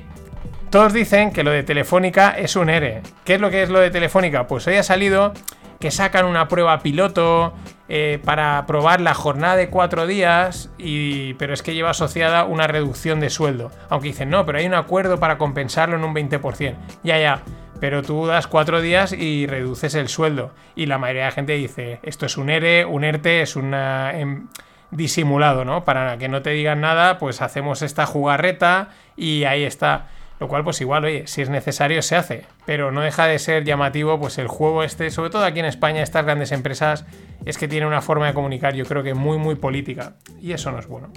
todos 0.72 0.94
dicen 0.94 1.32
que 1.32 1.44
lo 1.44 1.52
de 1.52 1.62
Telefónica 1.62 2.32
es 2.32 2.56
un 2.56 2.72
ERE. 2.72 3.04
¿Qué 3.24 3.36
es 3.36 3.42
lo 3.42 3.52
que 3.52 3.62
es 3.62 3.70
lo 3.70 3.80
de 3.80 3.92
Telefónica? 3.92 4.48
Pues 4.48 4.66
hoy 4.66 4.78
ha 4.78 4.84
salido 4.84 5.32
que 5.80 5.92
sacan 5.92 6.26
una 6.26 6.48
prueba 6.48 6.80
piloto 6.80 7.54
eh, 7.88 8.20
para 8.26 8.66
probar 8.66 9.00
la 9.00 9.14
jornada 9.14 9.58
de 9.58 9.70
cuatro 9.70 10.08
días, 10.08 10.72
y, 10.80 11.36
pero 11.36 11.54
es 11.54 11.62
que 11.62 11.76
lleva 11.76 11.92
asociada 11.92 12.46
una 12.46 12.66
reducción 12.66 13.20
de 13.20 13.30
sueldo. 13.30 13.72
Aunque 13.90 14.08
dicen, 14.08 14.32
no, 14.32 14.46
pero 14.46 14.58
hay 14.58 14.66
un 14.66 14.74
acuerdo 14.74 15.20
para 15.20 15.38
compensarlo 15.38 15.96
en 15.96 16.04
un 16.04 16.16
20%. 16.16 16.76
Ya, 17.04 17.20
ya, 17.20 17.44
pero 17.80 18.04
tú 18.04 18.26
das 18.26 18.48
cuatro 18.48 18.82
días 18.82 19.14
y 19.14 19.48
reduces 19.48 19.96
el 19.96 20.08
sueldo. 20.08 20.54
Y 20.76 20.86
la 20.86 20.98
mayoría 20.98 21.24
de 21.24 21.30
la 21.30 21.36
gente 21.36 21.54
dice, 21.54 22.00
esto 22.04 22.26
es 22.26 22.38
un 22.38 22.50
ERE, 22.50 22.86
un 22.86 23.04
ERTE, 23.04 23.42
es 23.42 23.56
una... 23.56 24.18
Em, 24.20 24.48
disimulado, 24.92 25.66
¿no? 25.66 25.86
Para 25.86 26.18
que 26.18 26.30
no 26.30 26.42
te 26.42 26.52
digan 26.52 26.82
nada, 26.82 27.18
pues 27.18 27.42
hacemos 27.42 27.82
esta 27.82 28.06
jugarreta 28.06 28.90
y 29.16 29.44
ahí 29.44 29.64
está. 29.64 30.08
Lo 30.40 30.48
cual, 30.48 30.64
pues 30.64 30.80
igual, 30.80 31.04
oye, 31.04 31.28
si 31.28 31.42
es 31.42 31.50
necesario 31.50 32.02
se 32.02 32.16
hace. 32.16 32.46
Pero 32.66 32.92
no 32.92 33.02
deja 33.02 33.28
de 33.28 33.40
ser 33.40 33.66
llamativo, 33.66 34.20
pues 34.20 34.38
el 34.38 34.48
juego 34.48 34.84
este, 34.84 35.12
sobre 35.12 35.30
todo 35.30 35.44
aquí 35.44 35.60
en 35.60 35.66
España, 35.66 36.02
estas 36.02 36.24
grandes 36.24 36.54
empresas, 36.54 37.06
es 37.46 37.58
que 37.58 37.68
tienen 37.68 37.88
una 37.88 38.02
forma 38.02 38.28
de 38.28 38.34
comunicar, 38.34 38.74
yo 38.74 38.86
creo 38.86 39.04
que 39.04 39.14
muy, 39.14 39.38
muy 39.38 39.56
política. 39.56 40.14
Y 40.40 40.54
eso 40.54 40.72
no 40.72 40.80
es 40.80 40.88
bueno. 40.88 41.12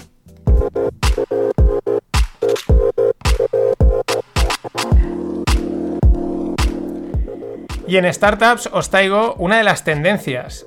Y 7.87 7.97
en 7.97 8.13
startups 8.13 8.69
os 8.73 8.91
traigo 8.91 9.35
una 9.35 9.59
de 9.59 9.65
las 9.65 9.85
tendencias 9.85 10.67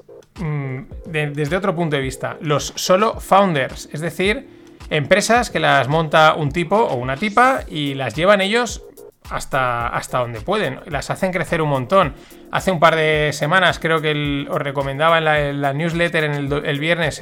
de, 1.05 1.31
desde 1.31 1.55
otro 1.55 1.75
punto 1.75 1.95
de 1.95 2.01
vista, 2.01 2.37
los 2.41 2.73
solo 2.75 3.19
founders, 3.19 3.89
es 3.93 4.01
decir, 4.01 4.47
empresas 4.89 5.49
que 5.49 5.59
las 5.59 5.87
monta 5.87 6.35
un 6.35 6.51
tipo 6.51 6.75
o 6.75 6.95
una 6.95 7.15
tipa 7.15 7.61
y 7.67 7.93
las 7.93 8.15
llevan 8.15 8.41
ellos 8.41 8.83
hasta, 9.29 9.87
hasta 9.87 10.19
donde 10.19 10.41
pueden, 10.41 10.79
las 10.87 11.09
hacen 11.09 11.31
crecer 11.31 11.61
un 11.61 11.69
montón. 11.69 12.13
Hace 12.51 12.71
un 12.71 12.79
par 12.79 12.95
de 12.95 13.31
semanas 13.33 13.79
creo 13.79 14.01
que 14.01 14.45
os 14.49 14.59
recomendaba 14.59 15.17
en 15.17 15.61
la, 15.61 15.73
newsletter 15.73 16.25
en 16.25 16.33
el, 16.51 16.79
viernes 16.79 17.21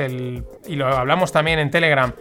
y 0.68 0.76
lo 0.76 0.88
hablamos 0.88 1.32
también 1.32 1.60
en 1.60 1.72
Telegram, 1.72 2.14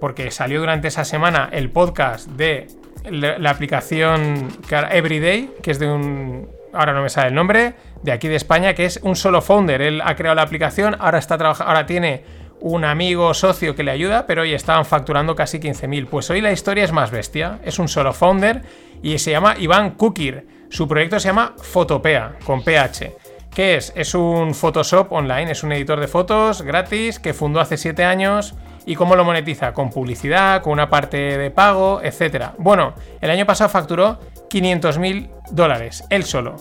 porque 0.00 0.30
salió 0.30 0.60
durante 0.60 0.88
esa 0.88 1.04
semana 1.04 1.48
el 1.52 1.70
podcast 1.70 2.28
de 2.30 2.66
la, 3.10 3.50
aplicación 3.50 4.48
Everyday, 4.68 5.50
que 5.62 5.70
es 5.70 5.78
de 5.78 5.90
un... 5.90 6.57
Ahora 6.72 6.92
no 6.92 7.02
me 7.02 7.08
sale 7.08 7.28
el 7.28 7.34
nombre, 7.34 7.74
de 8.02 8.12
aquí 8.12 8.28
de 8.28 8.36
España, 8.36 8.74
que 8.74 8.84
es 8.84 9.00
un 9.02 9.16
solo 9.16 9.42
founder. 9.42 9.80
Él 9.82 10.02
ha 10.04 10.14
creado 10.16 10.36
la 10.36 10.42
aplicación, 10.42 10.96
ahora 10.98 11.18
está 11.18 11.34
ahora 11.34 11.86
tiene 11.86 12.24
un 12.60 12.84
amigo 12.84 13.32
socio 13.34 13.74
que 13.74 13.82
le 13.82 13.90
ayuda, 13.90 14.26
pero 14.26 14.42
hoy 14.42 14.52
estaban 14.52 14.84
facturando 14.84 15.34
casi 15.34 15.58
15.000. 15.58 16.08
Pues 16.08 16.30
hoy 16.30 16.40
la 16.40 16.52
historia 16.52 16.84
es 16.84 16.92
más 16.92 17.10
bestia. 17.10 17.60
Es 17.64 17.78
un 17.78 17.88
solo 17.88 18.12
founder 18.12 18.62
y 19.02 19.18
se 19.18 19.30
llama 19.30 19.54
Iván 19.58 19.92
Kukir. 19.92 20.46
Su 20.68 20.88
proyecto 20.88 21.18
se 21.20 21.28
llama 21.28 21.54
Fotopea, 21.56 22.36
con 22.44 22.62
PH. 22.62 23.16
¿Qué 23.54 23.76
es? 23.76 23.92
Es 23.96 24.14
un 24.14 24.54
Photoshop 24.54 25.10
online, 25.12 25.50
es 25.50 25.62
un 25.62 25.72
editor 25.72 25.98
de 25.98 26.08
fotos 26.08 26.62
gratis 26.62 27.18
que 27.18 27.32
fundó 27.32 27.60
hace 27.60 27.76
7 27.76 28.04
años. 28.04 28.54
¿Y 28.86 28.94
cómo 28.94 29.16
lo 29.16 29.24
monetiza? 29.24 29.72
Con 29.72 29.90
publicidad, 29.90 30.62
con 30.62 30.72
una 30.72 30.88
parte 30.88 31.16
de 31.38 31.50
pago, 31.50 32.00
etc. 32.02 32.52
Bueno, 32.58 32.94
el 33.20 33.30
año 33.30 33.46
pasado 33.46 33.68
facturó 33.68 34.18
500.000 34.48 35.30
dólares, 35.50 36.04
él 36.10 36.24
solo. 36.24 36.56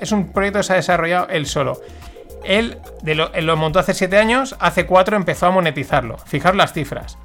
Es 0.00 0.12
un 0.12 0.32
proyecto 0.32 0.60
que 0.60 0.64
se 0.64 0.72
ha 0.72 0.76
desarrollado 0.76 1.28
él 1.28 1.46
solo. 1.46 1.80
Él, 2.44 2.78
lo, 3.04 3.56
montó 3.56 3.78
hace 3.78 3.94
7 3.94 4.18
años, 4.18 4.56
hace 4.58 4.86
4 4.86 5.16
empezó 5.16 5.46
a 5.46 5.50
monetizarlo. 5.50 6.18
Fijaros 6.18 6.56
las 6.56 6.72
cifras. 6.72 7.18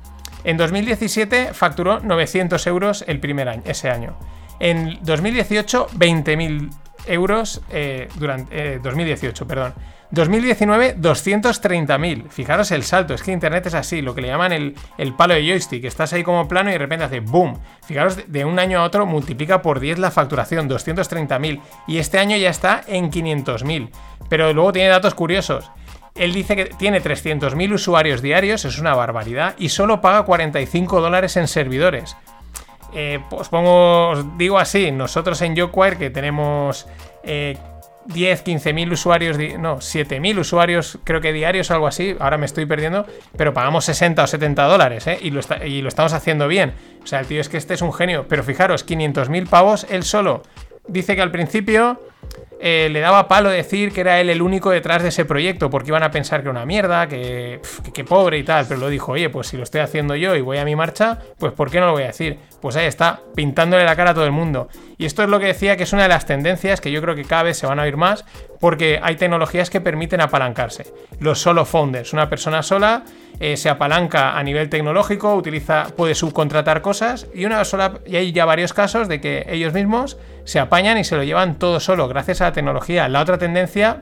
En 0.44 0.58
2017 0.58 1.54
facturó 1.54 2.00
900 2.00 2.68
euros 2.68 3.04
el 3.08 3.20
primer 3.20 3.50
año, 3.50 3.64
ese 3.66 3.90
año. 3.90 4.18
En 4.60 5.00
2018, 5.02 5.88
20.000 5.96 6.70
euros 7.08 7.62
eh, 7.72 8.08
durante 8.16 8.80
2018, 8.80 9.44
eh, 9.44 9.48
perdón. 9.48 9.74
2019, 10.12 10.98
230.000. 10.98 12.30
Fijaros 12.30 12.72
el 12.72 12.84
salto, 12.84 13.14
es 13.14 13.22
que 13.22 13.32
Internet 13.32 13.66
es 13.66 13.74
así, 13.74 14.02
lo 14.02 14.16
que 14.16 14.22
le 14.22 14.30
llaman 14.30 14.54
el, 14.54 14.76
el, 14.98 15.14
palo 15.14 15.34
de 15.34 15.46
joystick. 15.46 15.84
Estás 15.84 16.14
ahí 16.14 16.24
como 16.24 16.48
plano 16.48 16.70
y 16.70 16.74
de 16.74 16.80
repente 16.80 17.06
hace 17.06 17.20
boom. 17.20 17.60
Fijaros, 17.86 18.18
de 18.26 18.46
un 18.46 18.58
año 18.58 18.80
a 18.80 18.84
otro 18.84 19.06
multiplica 19.06 19.62
por 19.62 19.80
10 19.80 20.00
la 20.00 20.12
facturación, 20.12 20.70
230.000. 20.70 21.62
Y 21.88 21.98
este 21.98 22.20
año 22.20 22.38
ya 22.38 22.50
está 22.50 22.84
en 22.88 23.12
500.000. 23.12 23.90
Pero 24.30 24.54
luego 24.54 24.72
tiene 24.72 24.90
datos 24.90 25.14
curiosos. 25.14 25.70
Él 26.16 26.34
dice 26.34 26.56
que 26.56 26.66
tiene 26.66 27.02
300.000 27.02 27.74
usuarios 27.74 28.22
diarios, 28.22 28.66
es 28.66 28.80
una 28.80 28.96
barbaridad, 28.96 29.56
y 29.58 29.70
solo 29.70 30.02
paga 30.02 30.24
45 30.24 31.00
dólares 31.02 31.38
en 31.38 31.48
servidores. 31.48 32.18
Eh, 32.94 33.20
pues 33.30 33.50
pongo, 33.50 34.10
os 34.10 34.38
digo 34.38 34.58
así, 34.58 34.92
nosotros 34.92 35.42
en 35.42 35.56
YoQuire 35.56 35.98
que 35.98 36.10
tenemos 36.10 36.88
10, 38.08 38.42
15 38.42 38.74
mil 38.74 38.92
usuarios, 38.92 39.38
no, 39.60 39.82
7 39.82 40.20
mil 40.20 40.40
usuarios 40.40 40.98
creo 41.04 41.22
que 41.22 41.34
diarios 41.34 41.70
o 41.72 41.74
algo 41.74 41.88
así, 41.88 42.16
ahora 42.20 42.38
me 42.38 42.46
estoy 42.46 42.66
perdiendo, 42.66 43.06
pero 43.36 43.54
pagamos 43.54 43.86
60 43.86 44.24
o 44.24 44.28
70 44.28 44.64
dólares, 44.64 45.08
¿eh? 45.08 45.20
Y 45.22 45.32
lo, 45.32 45.42
y 45.66 45.82
lo 45.82 45.90
estamos 45.90 46.14
haciendo 46.14 46.48
bien. 46.48 46.74
O 47.04 47.08
sea, 47.08 47.20
el 47.20 47.26
tío 47.26 47.42
es 47.42 47.50
que 47.50 47.58
este 47.58 47.74
es 47.74 47.82
un 47.82 47.94
genio, 47.94 48.26
pero 48.28 48.44
fijaros, 48.44 48.84
500 48.84 49.30
mil 49.30 49.48
pavos 49.48 49.86
él 49.90 50.04
solo. 50.04 50.44
Dice 50.88 51.16
que 51.16 51.22
al 51.22 51.32
principio 51.32 52.00
eh, 52.60 52.90
le 52.92 53.00
daba 53.00 53.28
palo 53.28 53.50
decir 53.50 53.92
que 53.92 54.02
era 54.02 54.20
él 54.20 54.30
el 54.30 54.42
único 54.42 54.72
detrás 54.72 55.04
de 55.04 55.10
ese 55.10 55.26
proyecto, 55.26 55.70
porque 55.70 55.90
iban 55.90 56.04
a 56.04 56.10
pensar 56.10 56.42
que 56.42 56.46
era 56.46 56.52
una 56.52 56.66
mierda, 56.66 57.08
que, 57.08 57.62
que, 57.94 58.04
pobre 58.04 58.40
y 58.40 58.44
tal, 58.44 58.66
pero 58.68 58.80
lo 58.80 58.90
dijo, 58.90 59.12
oye, 59.12 59.30
pues 59.30 59.48
si 59.48 59.58
lo 59.58 59.64
estoy 59.64 59.82
haciendo 59.82 60.16
yo 60.16 60.36
y 60.36 60.42
voy 60.42 60.58
a 60.58 60.66
mi 60.66 60.76
marcha, 60.76 61.20
pues 61.38 61.54
¿por 61.54 61.70
qué 61.70 61.80
no 61.80 61.88
lo 61.88 61.92
voy 61.92 62.04
a 62.04 62.08
decir? 62.08 62.40
Pues 62.60 62.76
ahí 62.76 62.86
está, 62.86 63.22
pintándole 63.36 63.86
la 63.86 63.96
cara 63.96 64.12
a 64.12 64.14
todo 64.16 64.26
el 64.26 64.32
mundo. 64.32 64.70
Y 64.98 65.06
esto 65.06 65.22
es 65.22 65.30
lo 65.30 65.40
que 65.40 65.48
decía 65.48 65.78
que 65.78 65.84
es 65.84 65.94
una 65.94 66.04
de 66.04 66.10
las 66.10 66.26
tendencias 66.26 66.82
que 66.82 66.92
yo 66.92 67.02
creo 67.02 67.16
que 67.16 67.26
cada 67.26 67.44
vez 67.44 67.58
se 67.58 67.68
van 67.68 67.80
a 67.80 67.84
oír 67.84 67.98
más, 67.98 68.26
porque 68.60 69.00
hay 69.04 69.16
tecnologías 69.16 69.70
que 69.70 69.80
permiten 69.80 70.22
apalancarse. 70.22 70.92
Los 71.20 71.40
solo 71.40 71.64
founders, 71.64 72.14
una 72.14 72.28
persona 72.28 72.64
sola 72.64 73.04
eh, 73.40 73.58
se 73.58 73.70
apalanca 73.70 74.38
a 74.38 74.44
nivel 74.44 74.70
tecnológico, 74.70 75.36
utiliza, 75.36 75.88
puede 75.96 76.16
subcontratar 76.16 76.82
cosas 76.82 77.28
y 77.34 77.46
una 77.46 77.64
sola, 77.66 78.00
y 78.06 78.16
hay 78.16 78.32
ya 78.32 78.46
varios 78.46 78.74
casos 78.74 79.08
de 79.08 79.22
que 79.22 79.46
ellos 79.50 79.74
mismos 79.74 80.18
se 80.44 80.60
apañan 80.60 80.98
y 80.98 81.04
se 81.04 81.16
lo 81.16 81.24
llevan 81.24 81.60
todo 81.60 81.80
solo 81.80 82.08
gracias 82.08 82.42
a 82.42 82.46
la 82.46 82.52
tecnología. 82.54 83.08
La 83.10 83.22
otra 83.22 83.38
tendencia 83.38 84.02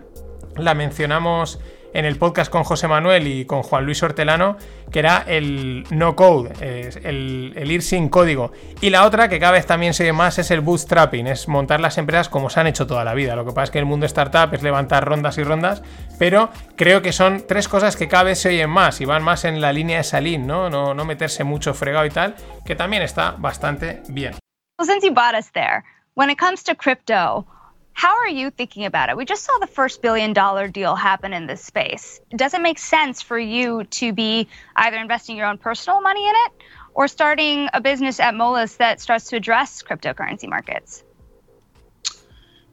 la 0.56 0.74
mencionamos 0.74 1.60
en 1.96 2.04
el 2.04 2.18
podcast 2.18 2.52
con 2.52 2.66
José 2.66 2.90
Manuel 2.90 3.26
y 3.26 3.46
con 3.46 3.64
Juan 3.64 3.86
Luis 3.86 4.04
Hortelano, 4.04 4.58
que 4.92 5.00
era 5.00 5.24
el 5.26 5.86
no 5.92 6.14
code, 6.16 6.52
el, 6.60 7.72
ir 7.72 7.82
sin 7.82 8.10
código. 8.10 8.52
Y 8.82 8.90
la 8.90 9.06
otra, 9.06 9.30
que 9.30 9.40
cada 9.40 9.54
vez 9.54 9.66
también 9.66 9.94
se 9.94 10.04
ve 10.04 10.12
más, 10.12 10.38
es 10.38 10.52
el 10.52 10.60
bootstrapping, 10.60 11.26
es 11.28 11.48
montar 11.48 11.80
las 11.80 11.98
empresas 11.98 12.28
como 12.28 12.50
se 12.50 12.60
han 12.60 12.68
hecho 12.68 12.86
toda 12.86 13.06
la 13.06 13.14
vida. 13.14 13.38
Lo 13.38 13.46
que 13.46 13.54
pasa 13.54 13.64
es 13.64 13.72
que 13.72 13.80
el 13.80 13.86
mundo 13.86 14.06
startup 14.06 14.54
es 14.54 14.62
levantar 14.62 15.06
rondas 15.06 15.38
y 15.38 15.44
rondas, 15.44 15.84
pero 16.20 16.50
creo 16.76 17.02
que 17.02 17.14
son 17.14 17.46
tres 17.48 17.70
cosas 17.70 17.96
que 17.96 18.10
cada 18.10 18.24
vez 18.24 18.40
se 18.40 18.50
oyen 18.50 18.70
más 18.70 19.00
y 19.00 19.06
van 19.06 19.24
más 19.24 19.46
en 19.46 19.62
la 19.62 19.72
línea 19.72 19.98
de 19.98 20.04
Salín, 20.04 20.46
¿no? 20.46 20.70
No, 20.70 20.94
no 20.94 21.06
meterse 21.06 21.46
mucho 21.46 21.74
fregado 21.74 22.06
y 22.06 22.10
tal, 22.10 22.36
que 22.66 22.76
también 22.76 23.04
está 23.04 23.36
bastante 23.38 24.04
bien. 24.10 24.36
since 24.84 25.08
you 25.08 25.14
bought 25.14 25.34
us 25.34 25.50
there, 25.54 25.86
when 26.16 26.30
it 26.30 26.38
comes 26.38 26.62
to 26.62 26.76
crypto, 26.76 27.48
How 27.96 28.18
are 28.18 28.28
you 28.28 28.50
thinking 28.50 28.84
about 28.84 29.08
it? 29.10 29.16
We 29.16 29.24
just 29.24 29.46
saw 29.46 29.58
the 29.60 29.68
first 29.68 30.02
billion 30.02 30.34
dollar 30.34 30.68
deal 30.68 30.96
happen 30.96 31.32
in 31.32 31.48
this 31.48 31.64
space. 31.64 32.20
Does 32.36 32.54
it 32.54 32.62
make 32.62 32.78
sense 32.78 33.22
for 33.22 33.40
you 33.40 33.86
to 33.86 34.12
be 34.12 34.50
either 34.76 34.98
investing 34.98 35.38
your 35.38 35.48
own 35.48 35.58
personal 35.58 36.02
money 36.02 36.28
in 36.28 36.34
it 36.36 36.52
or 36.94 37.08
starting 37.08 37.70
a 37.74 37.80
business 37.80 38.20
at 38.20 38.34
Moelis 38.34 38.76
that 38.78 39.00
starts 39.00 39.30
to 39.30 39.38
address 39.38 39.82
cryptocurrency 39.82 40.50
markets? 40.50 41.06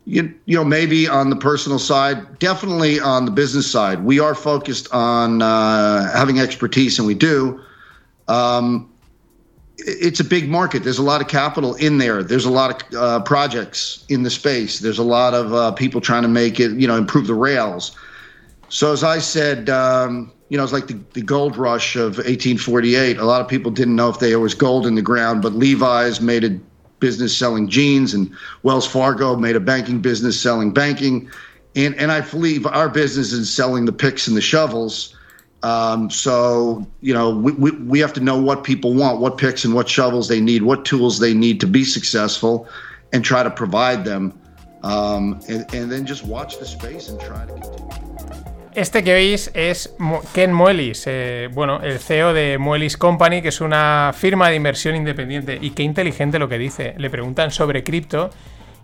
You, 0.07 0.35
you 0.47 0.57
know, 0.57 0.65
maybe 0.65 1.07
on 1.07 1.31
the 1.31 1.37
personal 1.37 1.79
side, 1.79 2.41
definitely 2.41 2.99
on 2.99 3.25
the 3.25 3.31
business 3.31 3.71
side. 3.71 4.03
We 4.03 4.19
are 4.19 4.35
focused 4.35 4.93
on 4.93 5.41
uh, 5.41 6.13
having 6.13 6.41
expertise, 6.41 6.99
and 6.99 7.07
we 7.07 7.15
do. 7.15 7.61
Um, 8.27 8.92
it's 9.87 10.21
a 10.21 10.25
big 10.25 10.49
market. 10.49 10.85
There's 10.85 10.99
a 10.99 11.03
lot 11.03 11.21
of 11.21 11.29
capital 11.29 11.75
in 11.75 11.99
there. 11.99 12.23
There's 12.23 12.45
a 12.45 12.51
lot 12.51 12.83
of 12.83 12.99
uh, 12.99 13.21
projects 13.21 14.05
in 14.09 14.23
the 14.23 14.31
space. 14.31 14.81
There's 14.81 14.99
a 14.99 15.05
lot 15.05 15.35
of 15.35 15.53
uh, 15.53 15.73
people 15.73 16.01
trying 16.01 16.23
to 16.23 16.29
make 16.29 16.61
it, 16.61 16.73
you 16.73 16.87
know, 16.87 16.97
improve 16.97 17.27
the 17.27 17.35
rails. 17.35 17.97
So 18.69 18.93
as 18.93 19.05
I 19.05 19.19
said, 19.19 19.69
um, 19.69 20.33
you 20.49 20.57
know, 20.57 20.65
it's 20.65 20.73
like 20.73 20.87
the, 20.87 20.99
the 21.15 21.23
gold 21.23 21.57
rush 21.57 21.97
of 21.97 22.19
1848. 22.19 23.19
A 23.19 23.25
lot 23.25 23.41
of 23.41 23.49
people 23.49 23.71
didn't 23.71 23.97
know 23.97 24.09
if 24.09 24.19
there 24.19 24.39
was 24.41 24.55
gold 24.55 24.87
in 24.87 24.95
the 24.95 25.03
ground, 25.03 25.43
but 25.43 25.55
Levi's 25.55 26.21
made 26.21 26.45
a 26.45 26.51
business 27.01 27.37
selling 27.37 27.69
jeans, 27.69 28.15
and 28.15 28.31
Wells 28.63 28.87
Fargo 28.87 29.35
made 29.37 29.57
a 29.57 29.61
banking 29.61 30.01
business 30.01 30.41
selling 30.41 30.73
banking. 30.73 31.31
And 31.75 31.95
and 31.97 32.13
I 32.13 32.21
believe 32.21 32.67
our 32.67 32.89
business 32.89 33.33
is 33.33 33.53
selling 33.53 33.87
the 33.87 33.93
picks 33.93 34.29
and 34.29 34.37
the 34.37 34.43
shovels 34.43 35.17
um, 35.63 36.11
so, 36.11 36.87
you 37.01 37.15
know, 37.15 37.31
we, 37.31 37.53
we, 37.53 37.71
we 37.71 37.99
have 38.01 38.13
to 38.15 38.21
know 38.21 38.37
what 38.37 38.65
people 38.65 38.95
want, 38.95 39.21
what 39.21 39.39
picks 39.39 39.65
and 39.65 39.75
what 39.75 39.89
shovels 39.89 40.29
they 40.29 40.41
need, 40.41 40.63
what 40.63 40.85
tools 40.85 41.19
they 41.19 41.35
need 41.35 41.61
to 41.61 41.67
be 41.67 41.85
successful, 41.85 42.67
and 43.13 43.25
try 43.25 43.43
to 43.43 43.51
provide 43.51 44.05
them. 44.05 44.33
Um, 44.83 45.41
and, 45.49 45.73
and 45.73 45.93
then 45.93 46.05
just 46.05 46.25
watch 46.25 46.59
the 46.59 46.67
space 46.67 47.09
and 47.09 47.21
try 47.21 47.47
to 47.47 47.53
continue. 47.53 47.89
Este 48.75 49.05
que 49.05 49.13
veis 49.13 49.51
es 49.53 49.95
Ken 50.33 50.51
Moelis, 50.51 51.05
eh, 51.07 51.51
bueno, 51.53 51.81
el 51.83 51.99
CEO 51.99 52.33
de 52.33 52.57
Moelis 52.57 52.97
Company, 52.97 53.43
que 53.43 53.49
es 53.49 53.61
una 53.61 54.13
firma 54.15 54.49
de 54.49 54.57
inversión 54.57 54.97
independiente. 54.97 55.59
Y 55.61 55.71
qué 55.71 55.83
inteligente 55.83 56.39
lo 56.39 56.49
que 56.49 56.57
dice. 56.57 56.95
Le 56.97 57.11
preguntan 57.11 57.51
sobre 57.51 57.85
cripto. 57.85 58.31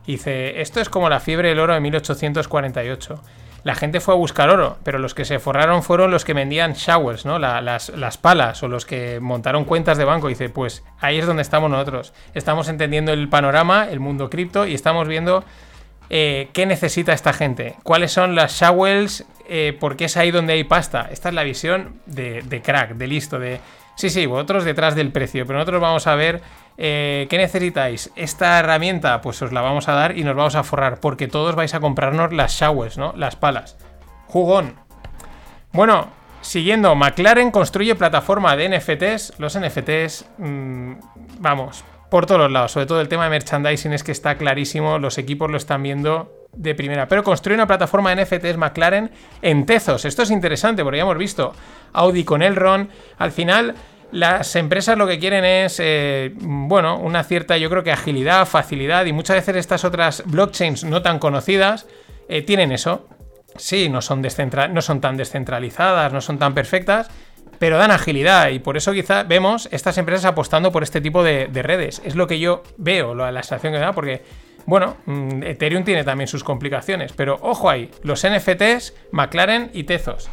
Y 0.06 0.12
dice, 0.12 0.60
esto 0.60 0.80
es 0.80 0.90
como 0.90 1.08
la 1.08 1.20
fiebre 1.20 1.48
del 1.48 1.58
oro 1.58 1.72
de 1.72 1.80
1848 1.80 3.20
la 3.64 3.74
gente 3.74 4.00
fue 4.00 4.14
a 4.14 4.16
buscar 4.16 4.50
oro, 4.50 4.78
pero 4.84 4.98
los 4.98 5.14
que 5.14 5.24
se 5.24 5.38
forraron 5.38 5.82
fueron 5.82 6.10
los 6.10 6.24
que 6.24 6.32
vendían 6.32 6.74
showers, 6.74 7.26
¿no? 7.26 7.38
las, 7.38 8.18
palas 8.20 8.62
o 8.62 8.68
los 8.68 8.86
que 8.86 9.20
montaron 9.20 9.64
cuentas 9.64 9.98
de 9.98 10.04
banco. 10.04 10.28
Y 10.28 10.34
dice, 10.34 10.48
pues 10.48 10.84
ahí 11.00 11.18
es 11.18 11.26
donde 11.26 11.42
estamos 11.42 11.70
nosotros. 11.70 12.12
Estamos 12.34 12.68
entendiendo 12.68 13.12
el 13.12 13.28
panorama, 13.28 13.88
el 13.90 14.00
mundo 14.00 14.30
cripto 14.30 14.66
y 14.66 14.74
estamos 14.74 15.08
viendo 15.08 15.44
eh, 16.10 16.48
qué 16.52 16.66
necesita 16.66 17.12
esta 17.12 17.32
gente, 17.32 17.76
cuáles 17.82 18.12
son 18.12 18.34
las 18.34 18.60
showers, 18.60 19.26
eh, 19.48 19.76
porque 19.78 20.06
es 20.06 20.16
ahí 20.16 20.30
donde 20.30 20.54
hay 20.54 20.64
pasta. 20.64 21.08
Esta 21.10 21.28
es 21.28 21.34
la 21.34 21.42
visión 21.42 22.00
de, 22.06 22.42
de 22.42 22.62
crack, 22.62 22.94
de 22.94 23.06
listo, 23.06 23.38
de... 23.38 23.60
Sí, 23.98 24.10
sí, 24.10 24.26
vosotros 24.26 24.64
detrás 24.64 24.94
del 24.94 25.10
precio, 25.10 25.44
pero 25.44 25.58
nosotros 25.58 25.82
vamos 25.82 26.06
a 26.06 26.14
ver 26.14 26.40
eh, 26.80 27.26
¿Qué 27.28 27.36
necesitáis? 27.36 28.12
Esta 28.14 28.60
herramienta, 28.60 29.20
pues 29.20 29.42
os 29.42 29.52
la 29.52 29.60
vamos 29.60 29.88
a 29.88 29.94
dar 29.94 30.16
y 30.16 30.22
nos 30.22 30.36
vamos 30.36 30.54
a 30.54 30.62
forrar, 30.62 31.00
porque 31.00 31.26
todos 31.26 31.56
vais 31.56 31.74
a 31.74 31.80
comprarnos 31.80 32.32
las 32.32 32.52
showers, 32.52 32.96
¿no? 32.96 33.12
Las 33.16 33.34
palas. 33.34 33.76
Jugón. 34.28 34.76
Bueno, 35.72 36.08
siguiendo, 36.40 36.94
McLaren 36.94 37.50
construye 37.50 37.96
plataforma 37.96 38.54
de 38.54 38.68
NFTs. 38.68 39.34
Los 39.38 39.58
NFTs, 39.58 40.26
mm, 40.38 40.92
vamos, 41.40 41.84
por 42.08 42.26
todos 42.26 42.42
los 42.42 42.52
lados. 42.52 42.70
Sobre 42.70 42.86
todo 42.86 43.00
el 43.00 43.08
tema 43.08 43.24
de 43.24 43.30
merchandising 43.30 43.92
es 43.92 44.04
que 44.04 44.12
está 44.12 44.36
clarísimo, 44.36 45.00
los 45.00 45.18
equipos 45.18 45.50
lo 45.50 45.56
están 45.56 45.82
viendo 45.82 46.37
de 46.52 46.74
primera. 46.74 47.08
Pero 47.08 47.22
construye 47.22 47.54
una 47.54 47.66
plataforma 47.66 48.14
de 48.14 48.24
NFTs 48.24 48.56
McLaren 48.56 49.10
en 49.42 49.66
Tezos. 49.66 50.04
Esto 50.04 50.22
es 50.22 50.30
interesante 50.30 50.82
porque 50.82 50.98
ya 50.98 51.02
hemos 51.02 51.18
visto 51.18 51.52
Audi 51.92 52.24
con 52.24 52.42
Elron. 52.42 52.88
Al 53.18 53.32
final 53.32 53.74
las 54.10 54.56
empresas 54.56 54.96
lo 54.96 55.06
que 55.06 55.18
quieren 55.18 55.44
es, 55.44 55.78
eh, 55.80 56.32
bueno, 56.36 56.98
una 56.98 57.24
cierta, 57.24 57.58
yo 57.58 57.68
creo 57.68 57.82
que 57.82 57.92
agilidad, 57.92 58.46
facilidad, 58.46 59.04
y 59.06 59.12
muchas 59.12 59.36
veces 59.36 59.56
estas 59.56 59.84
otras 59.84 60.22
blockchains 60.26 60.84
no 60.84 61.02
tan 61.02 61.18
conocidas 61.18 61.86
eh, 62.28 62.42
tienen 62.42 62.72
eso. 62.72 63.06
Sí, 63.56 63.88
no 63.88 64.00
son, 64.00 64.22
no 64.70 64.82
son 64.82 65.00
tan 65.00 65.16
descentralizadas, 65.16 66.12
no 66.12 66.20
son 66.20 66.38
tan 66.38 66.54
perfectas, 66.54 67.10
pero 67.58 67.76
dan 67.76 67.90
agilidad 67.90 68.50
y 68.50 68.60
por 68.60 68.76
eso 68.76 68.92
quizá 68.92 69.24
vemos 69.24 69.68
estas 69.72 69.98
empresas 69.98 70.26
apostando 70.26 70.70
por 70.70 70.82
este 70.82 71.00
tipo 71.00 71.22
de, 71.22 71.48
redes. 71.52 72.00
Es 72.04 72.14
lo 72.14 72.26
que 72.26 72.38
yo 72.38 72.62
veo, 72.76 73.14
la, 73.14 73.32
la 73.32 73.42
sensación 73.42 73.72
que 73.72 73.78
me 73.80 73.84
da, 73.84 73.92
porque, 73.92 74.22
bueno, 74.68 74.98
mm, 75.06 75.44
Ethereum 75.44 75.82
tiene 75.82 76.04
también 76.04 76.28
sus 76.28 76.44
complicaciones, 76.44 77.14
pero 77.14 77.38
ojo 77.40 77.70
ahí, 77.70 77.90
los 78.02 78.22
NFTs, 78.22 78.92
McLaren 79.12 79.70
y 79.72 79.84
Tezos. 79.84 80.28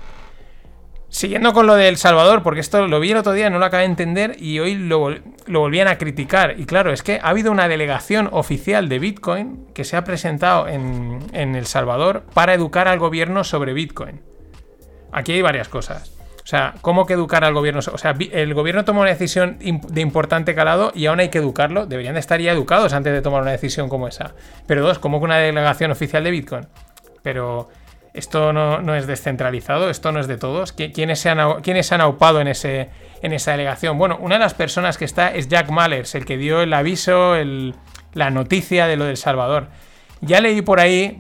Siguiendo 1.08 1.54
con 1.54 1.68
lo 1.68 1.76
de 1.76 1.88
El 1.88 1.96
Salvador, 1.96 2.44
porque 2.44 2.60
esto 2.60 2.86
lo 2.86 3.00
vi 3.00 3.12
el 3.12 3.18
otro 3.18 3.32
día, 3.32 3.50
no 3.50 3.60
lo 3.60 3.66
acabé 3.66 3.84
de 3.84 3.92
entender 3.92 4.36
y 4.38 4.60
hoy 4.60 4.76
lo, 4.76 5.16
volvían 5.48 5.88
a 5.88 5.98
criticar. 5.98 6.60
Y 6.60 6.66
claro, 6.66 6.92
es 6.92 7.02
que 7.02 7.22
ha 7.24 7.30
habido 7.30 7.50
una 7.50 7.70
delegación 7.70 8.28
oficial 8.30 8.90
de 8.90 9.00
Bitcoin 9.00 9.68
que 9.74 9.86
se 9.86 9.96
ha 9.96 10.04
presentado 10.04 10.68
en, 10.68 11.20
en 11.32 11.56
El 11.56 11.66
Salvador 11.66 12.26
para 12.34 12.54
educar 12.54 12.90
al 12.90 13.00
gobierno 13.00 13.46
sobre 13.46 13.72
Bitcoin. 13.72 14.20
Aquí 15.14 15.32
hay 15.32 15.42
varias 15.42 15.70
cosas. 15.70 16.12
O 16.46 16.48
sea, 16.48 16.76
¿cómo 16.82 17.08
que 17.08 17.14
educar 17.14 17.44
al 17.44 17.56
gobierno? 17.56 17.80
O 17.92 17.98
sea, 17.98 18.16
el 18.32 18.54
gobierno 18.54 18.86
toma 18.86 19.02
una 19.02 19.10
decisión 19.10 19.58
de 19.60 20.02
importante 20.02 20.54
calado 20.54 20.92
y 20.94 21.08
aún 21.08 21.20
hay 21.20 21.30
que 21.30 21.40
educarlo. 21.40 21.88
Deberían 21.88 22.14
de 22.14 22.20
estar 22.20 22.40
ya 22.40 22.52
educados 22.52 22.94
antes 22.94 23.14
de 23.14 23.24
tomar 23.24 23.42
una 23.42 23.50
decisión 23.50 23.90
como 23.90 24.08
esa. 24.08 24.36
Pero 24.68 24.84
dos, 24.84 25.00
¿cómo 25.00 25.18
que 25.18 25.26
una 25.26 25.38
delegación 25.38 25.90
oficial 25.90 26.24
de 26.24 26.30
Bitcoin? 26.30 26.68
Pero 27.24 27.70
esto 28.14 28.54
no, 28.54 28.96
es 28.96 29.08
descentralizado, 29.08 29.90
esto 29.90 30.12
no 30.12 30.20
es 30.20 30.28
de 30.28 30.38
todos. 30.38 30.72
¿Quiénes 30.72 31.18
se 31.18 31.32
han, 31.32 31.40
han 31.40 32.02
aupado 32.02 32.40
en, 32.42 32.48
ese, 32.48 32.92
en 33.24 33.34
esa 33.34 33.50
delegación? 33.50 33.98
Bueno, 33.98 34.20
una 34.22 34.36
de 34.36 34.42
las 34.42 34.54
personas 34.54 35.00
que 35.00 35.06
está 35.06 35.34
es 35.34 35.48
Jack 35.48 35.72
Mallers, 35.72 36.14
el 36.14 36.26
que 36.26 36.38
dio 36.38 36.62
el 36.62 36.72
aviso, 36.74 37.34
la 38.14 38.30
noticia 38.30 38.86
de 38.86 38.98
lo 38.98 39.06
del 39.06 39.18
Salvador. 39.18 39.70
Ya 40.22 40.42
leí 40.42 40.62
por 40.62 40.80
ahí 40.80 41.18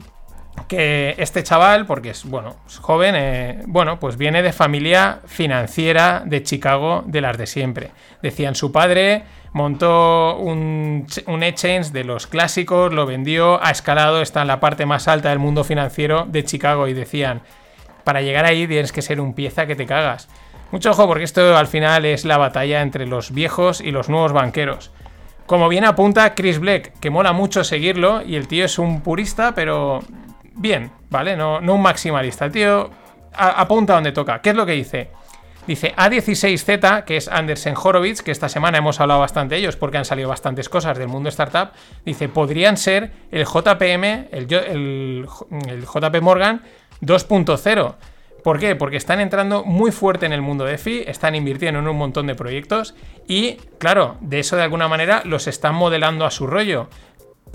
que 0.68 1.16
este 1.18 1.44
chaval, 1.44 1.86
porque 1.86 2.12
es, 2.12 2.26
bueno, 2.26 2.56
es 2.68 2.78
joven, 2.78 3.16
eh, 3.18 3.62
bueno, 3.68 4.00
pues 4.00 4.18
viene 4.18 4.42
de 4.42 4.52
familia 4.52 5.20
financiera 5.26 6.24
de 6.26 6.44
Chicago, 6.44 7.04
de 7.06 7.22
las 7.22 7.38
de 7.38 7.46
siempre. 7.46 7.92
Decían 8.22 8.56
su 8.56 8.72
padre 8.72 9.24
montó 9.54 10.36
un, 10.38 11.08
un 11.28 11.44
exchange 11.44 11.92
de 11.92 12.04
los 12.04 12.28
clásicos, 12.28 12.94
lo 12.94 13.06
vendió, 13.06 13.64
ha 13.64 13.72
escalado, 13.72 14.22
está 14.22 14.42
en 14.42 14.48
la 14.48 14.60
parte 14.60 14.86
más 14.86 15.08
alta 15.08 15.30
del 15.30 15.40
mundo 15.40 15.64
financiero 15.64 16.26
de 16.28 16.44
Chicago 16.44 16.90
y 16.90 16.94
decían, 16.94 17.42
para 18.04 18.22
llegar 18.22 18.46
ahí 18.46 18.68
tienes 18.68 18.92
que 18.92 19.02
ser 19.02 19.22
un 19.22 19.34
pieza 19.34 19.66
que 19.66 19.76
te 19.76 19.86
cagas. 19.86 20.28
Mucho 20.72 20.92
ojo 20.92 21.08
porque 21.08 21.24
esto 21.24 21.56
al 21.56 21.68
final 21.68 22.04
es 22.06 22.26
la 22.26 22.38
batalla 22.38 22.82
entre 22.82 23.06
los 23.06 23.32
viejos 23.32 23.80
y 23.80 23.92
los 23.92 24.10
nuevos 24.10 24.34
banqueros. 24.34 24.92
Como 25.46 25.70
bien 25.70 25.86
apunta 25.86 26.36
Chris 26.36 26.60
Black, 26.60 27.00
que 27.00 27.10
mola 27.10 27.32
mucho 27.32 27.64
seguirlo 27.64 28.24
y 28.24 28.36
el 28.36 28.48
tío 28.48 28.66
es 28.66 28.78
un 28.78 29.02
purista, 29.02 29.54
pero 29.56 30.00
bien, 30.56 30.92
¿vale? 31.10 31.36
No, 31.36 31.62
no 31.62 31.76
un 31.76 31.82
maximalista. 31.82 32.46
El 32.46 32.52
tío 32.52 32.90
apunta 33.34 33.94
donde 33.94 34.12
toca. 34.12 34.42
¿Qué 34.42 34.52
es 34.52 34.56
lo 34.56 34.66
que 34.66 34.74
dice? 34.74 35.10
Dice 35.68 35.96
A16Z, 35.96 37.06
que 37.06 37.18
es 37.18 37.28
Andersen 37.28 37.74
Horowitz, 37.76 38.22
que 38.22 38.32
esta 38.32 38.50
semana 38.50 38.78
hemos 38.78 39.00
hablado 39.00 39.22
bastante 39.22 39.56
de 39.56 39.62
ellos 39.62 39.76
porque 39.76 39.98
han 39.98 40.06
salido 40.06 40.30
bastantes 40.30 40.70
cosas 40.70 40.98
del 40.98 41.08
mundo 41.08 41.30
startup. 41.30 41.70
Dice, 42.06 42.30
podrían 42.30 42.78
ser 42.78 43.12
el 43.32 43.46
JPM, 43.46 44.28
el, 44.32 44.48
el, 44.52 45.28
JP 45.28 46.22
Morgan 46.22 46.62
2.0. 47.02 47.96
¿Por 48.44 48.60
qué? 48.60 48.76
Porque 48.76 48.98
están 48.98 49.20
entrando 49.22 49.64
muy 49.64 49.92
fuerte 49.92 50.28
en 50.28 50.34
el 50.34 50.44
mundo 50.44 50.66
de 50.66 50.78
FI, 50.78 51.06
están 51.08 51.34
invirtiendo 51.34 51.80
en 51.80 51.88
un 51.88 51.98
montón 51.98 52.28
de 52.28 52.36
proyectos 52.36 52.94
y, 53.28 53.56
claro, 53.80 54.18
de 54.22 54.40
eso 54.40 54.56
de 54.56 54.62
alguna 54.62 54.88
manera 54.88 55.24
los 55.26 55.48
están 55.48 55.74
modelando 55.74 56.26
a 56.26 56.32
su 56.32 56.46
rollo 56.46 56.88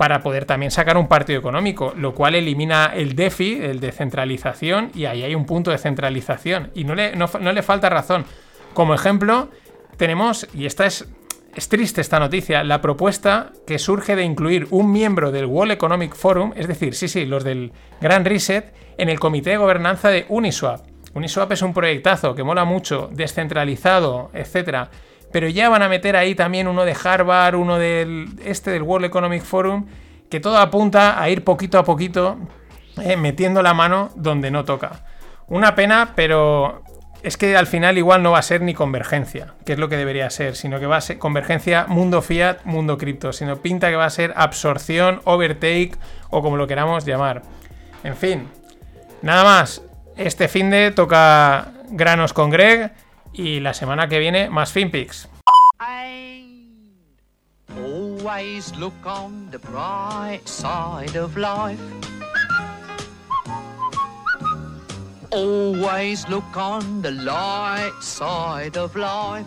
para 0.01 0.23
poder 0.23 0.45
también 0.45 0.71
sacar 0.71 0.97
un 0.97 1.07
partido 1.07 1.37
económico, 1.37 1.93
lo 1.95 2.15
cual 2.15 2.33
elimina 2.33 2.87
el 2.87 3.15
DeFi, 3.15 3.59
el 3.61 3.79
de 3.79 3.91
centralización, 3.91 4.89
y 4.95 5.05
ahí 5.05 5.21
hay 5.21 5.35
un 5.35 5.45
punto 5.45 5.69
de 5.69 5.77
centralización. 5.77 6.71
Y 6.73 6.85
no 6.85 6.95
le, 6.95 7.15
no, 7.15 7.27
le 7.27 7.61
falta 7.61 7.87
razón. 7.87 8.25
Como 8.73 8.95
ejemplo, 8.95 9.49
tenemos, 9.97 10.47
y 10.55 10.65
esta 10.65 10.87
es, 10.87 11.07
es 11.55 11.69
triste 11.69 12.01
esta 12.01 12.17
noticia, 12.17 12.63
la 12.63 12.81
propuesta 12.81 13.51
que 13.67 13.77
surge 13.77 14.15
de 14.15 14.23
incluir 14.23 14.67
un 14.71 14.91
miembro 14.91 15.31
del 15.31 15.45
World 15.45 15.73
Economic 15.73 16.15
Forum, 16.15 16.51
es 16.55 16.67
decir, 16.67 16.95
sí, 16.95 17.07
sí, 17.07 17.27
los 17.27 17.43
del 17.43 17.71
Gran 18.01 18.25
Reset, 18.25 18.73
en 18.97 19.07
el 19.07 19.19
comité 19.19 19.51
de 19.51 19.57
gobernanza 19.57 20.09
de 20.09 20.25
Uniswap. 20.29 20.81
Uniswap 21.13 21.51
es 21.51 21.61
un 21.61 21.75
proyectazo 21.75 22.33
que 22.33 22.43
mola 22.43 22.65
mucho, 22.65 23.07
descentralizado, 23.13 24.31
etcétera 24.33 24.89
pero 25.31 25.47
ya 25.47 25.69
van 25.69 25.81
a 25.81 25.89
meter 25.89 26.15
ahí 26.15 26.35
también 26.35 26.67
uno 26.67 26.85
de 26.85 26.95
Harvard, 27.01 27.55
uno 27.55 27.77
del 27.77 28.27
este 28.43 28.71
del 28.71 28.83
World 28.83 29.05
Economic 29.05 29.43
Forum, 29.43 29.85
que 30.29 30.39
todo 30.39 30.57
apunta 30.57 31.21
a 31.21 31.29
ir 31.29 31.43
poquito 31.43 31.77
a 31.77 31.83
poquito 31.83 32.37
eh, 33.01 33.17
metiendo 33.17 33.61
la 33.61 33.73
mano 33.73 34.09
donde 34.15 34.51
no 34.51 34.65
toca. 34.65 35.03
Una 35.47 35.75
pena, 35.75 36.13
pero 36.15 36.83
es 37.23 37.37
que 37.37 37.55
al 37.55 37.67
final 37.67 37.97
igual 37.97 38.23
no 38.23 38.31
va 38.31 38.39
a 38.39 38.43
ser 38.43 38.61
ni 38.61 38.73
convergencia, 38.73 39.53
que 39.65 39.73
es 39.73 39.79
lo 39.79 39.89
que 39.89 39.97
debería 39.97 40.29
ser, 40.29 40.55
sino 40.55 40.79
que 40.79 40.85
va 40.87 40.97
a 40.97 41.01
ser 41.01 41.19
convergencia 41.19 41.85
mundo 41.87 42.21
fiat, 42.21 42.63
mundo 42.63 42.97
cripto, 42.97 43.31
sino 43.33 43.57
pinta 43.57 43.89
que 43.89 43.95
va 43.95 44.05
a 44.05 44.09
ser 44.09 44.33
absorción, 44.35 45.21
overtake 45.25 45.97
o 46.29 46.41
como 46.41 46.57
lo 46.57 46.67
queramos 46.67 47.05
llamar. 47.05 47.43
En 48.03 48.15
fin, 48.15 48.47
nada 49.21 49.43
más. 49.43 49.81
Este 50.17 50.47
fin 50.47 50.69
de 50.69 50.91
toca 50.91 51.71
granos 51.89 52.33
con 52.33 52.49
Greg 52.49 52.91
y 53.33 53.59
la 53.59 53.73
semana 53.73 54.07
que 54.07 54.19
viene 54.19 54.49
más 54.49 54.71
FinPix. 54.71 55.29
Always 57.77 58.75
look 58.77 58.93
on 59.05 59.49
the 59.49 59.57
bright 59.59 60.45
side 60.45 61.17
of 61.17 61.35
life. 61.37 61.79
Always 65.31 66.27
look 66.27 66.55
on 66.55 67.01
the 67.01 67.11
light 67.11 67.93
side 68.01 68.77
of 68.77 68.95
life. 68.95 69.45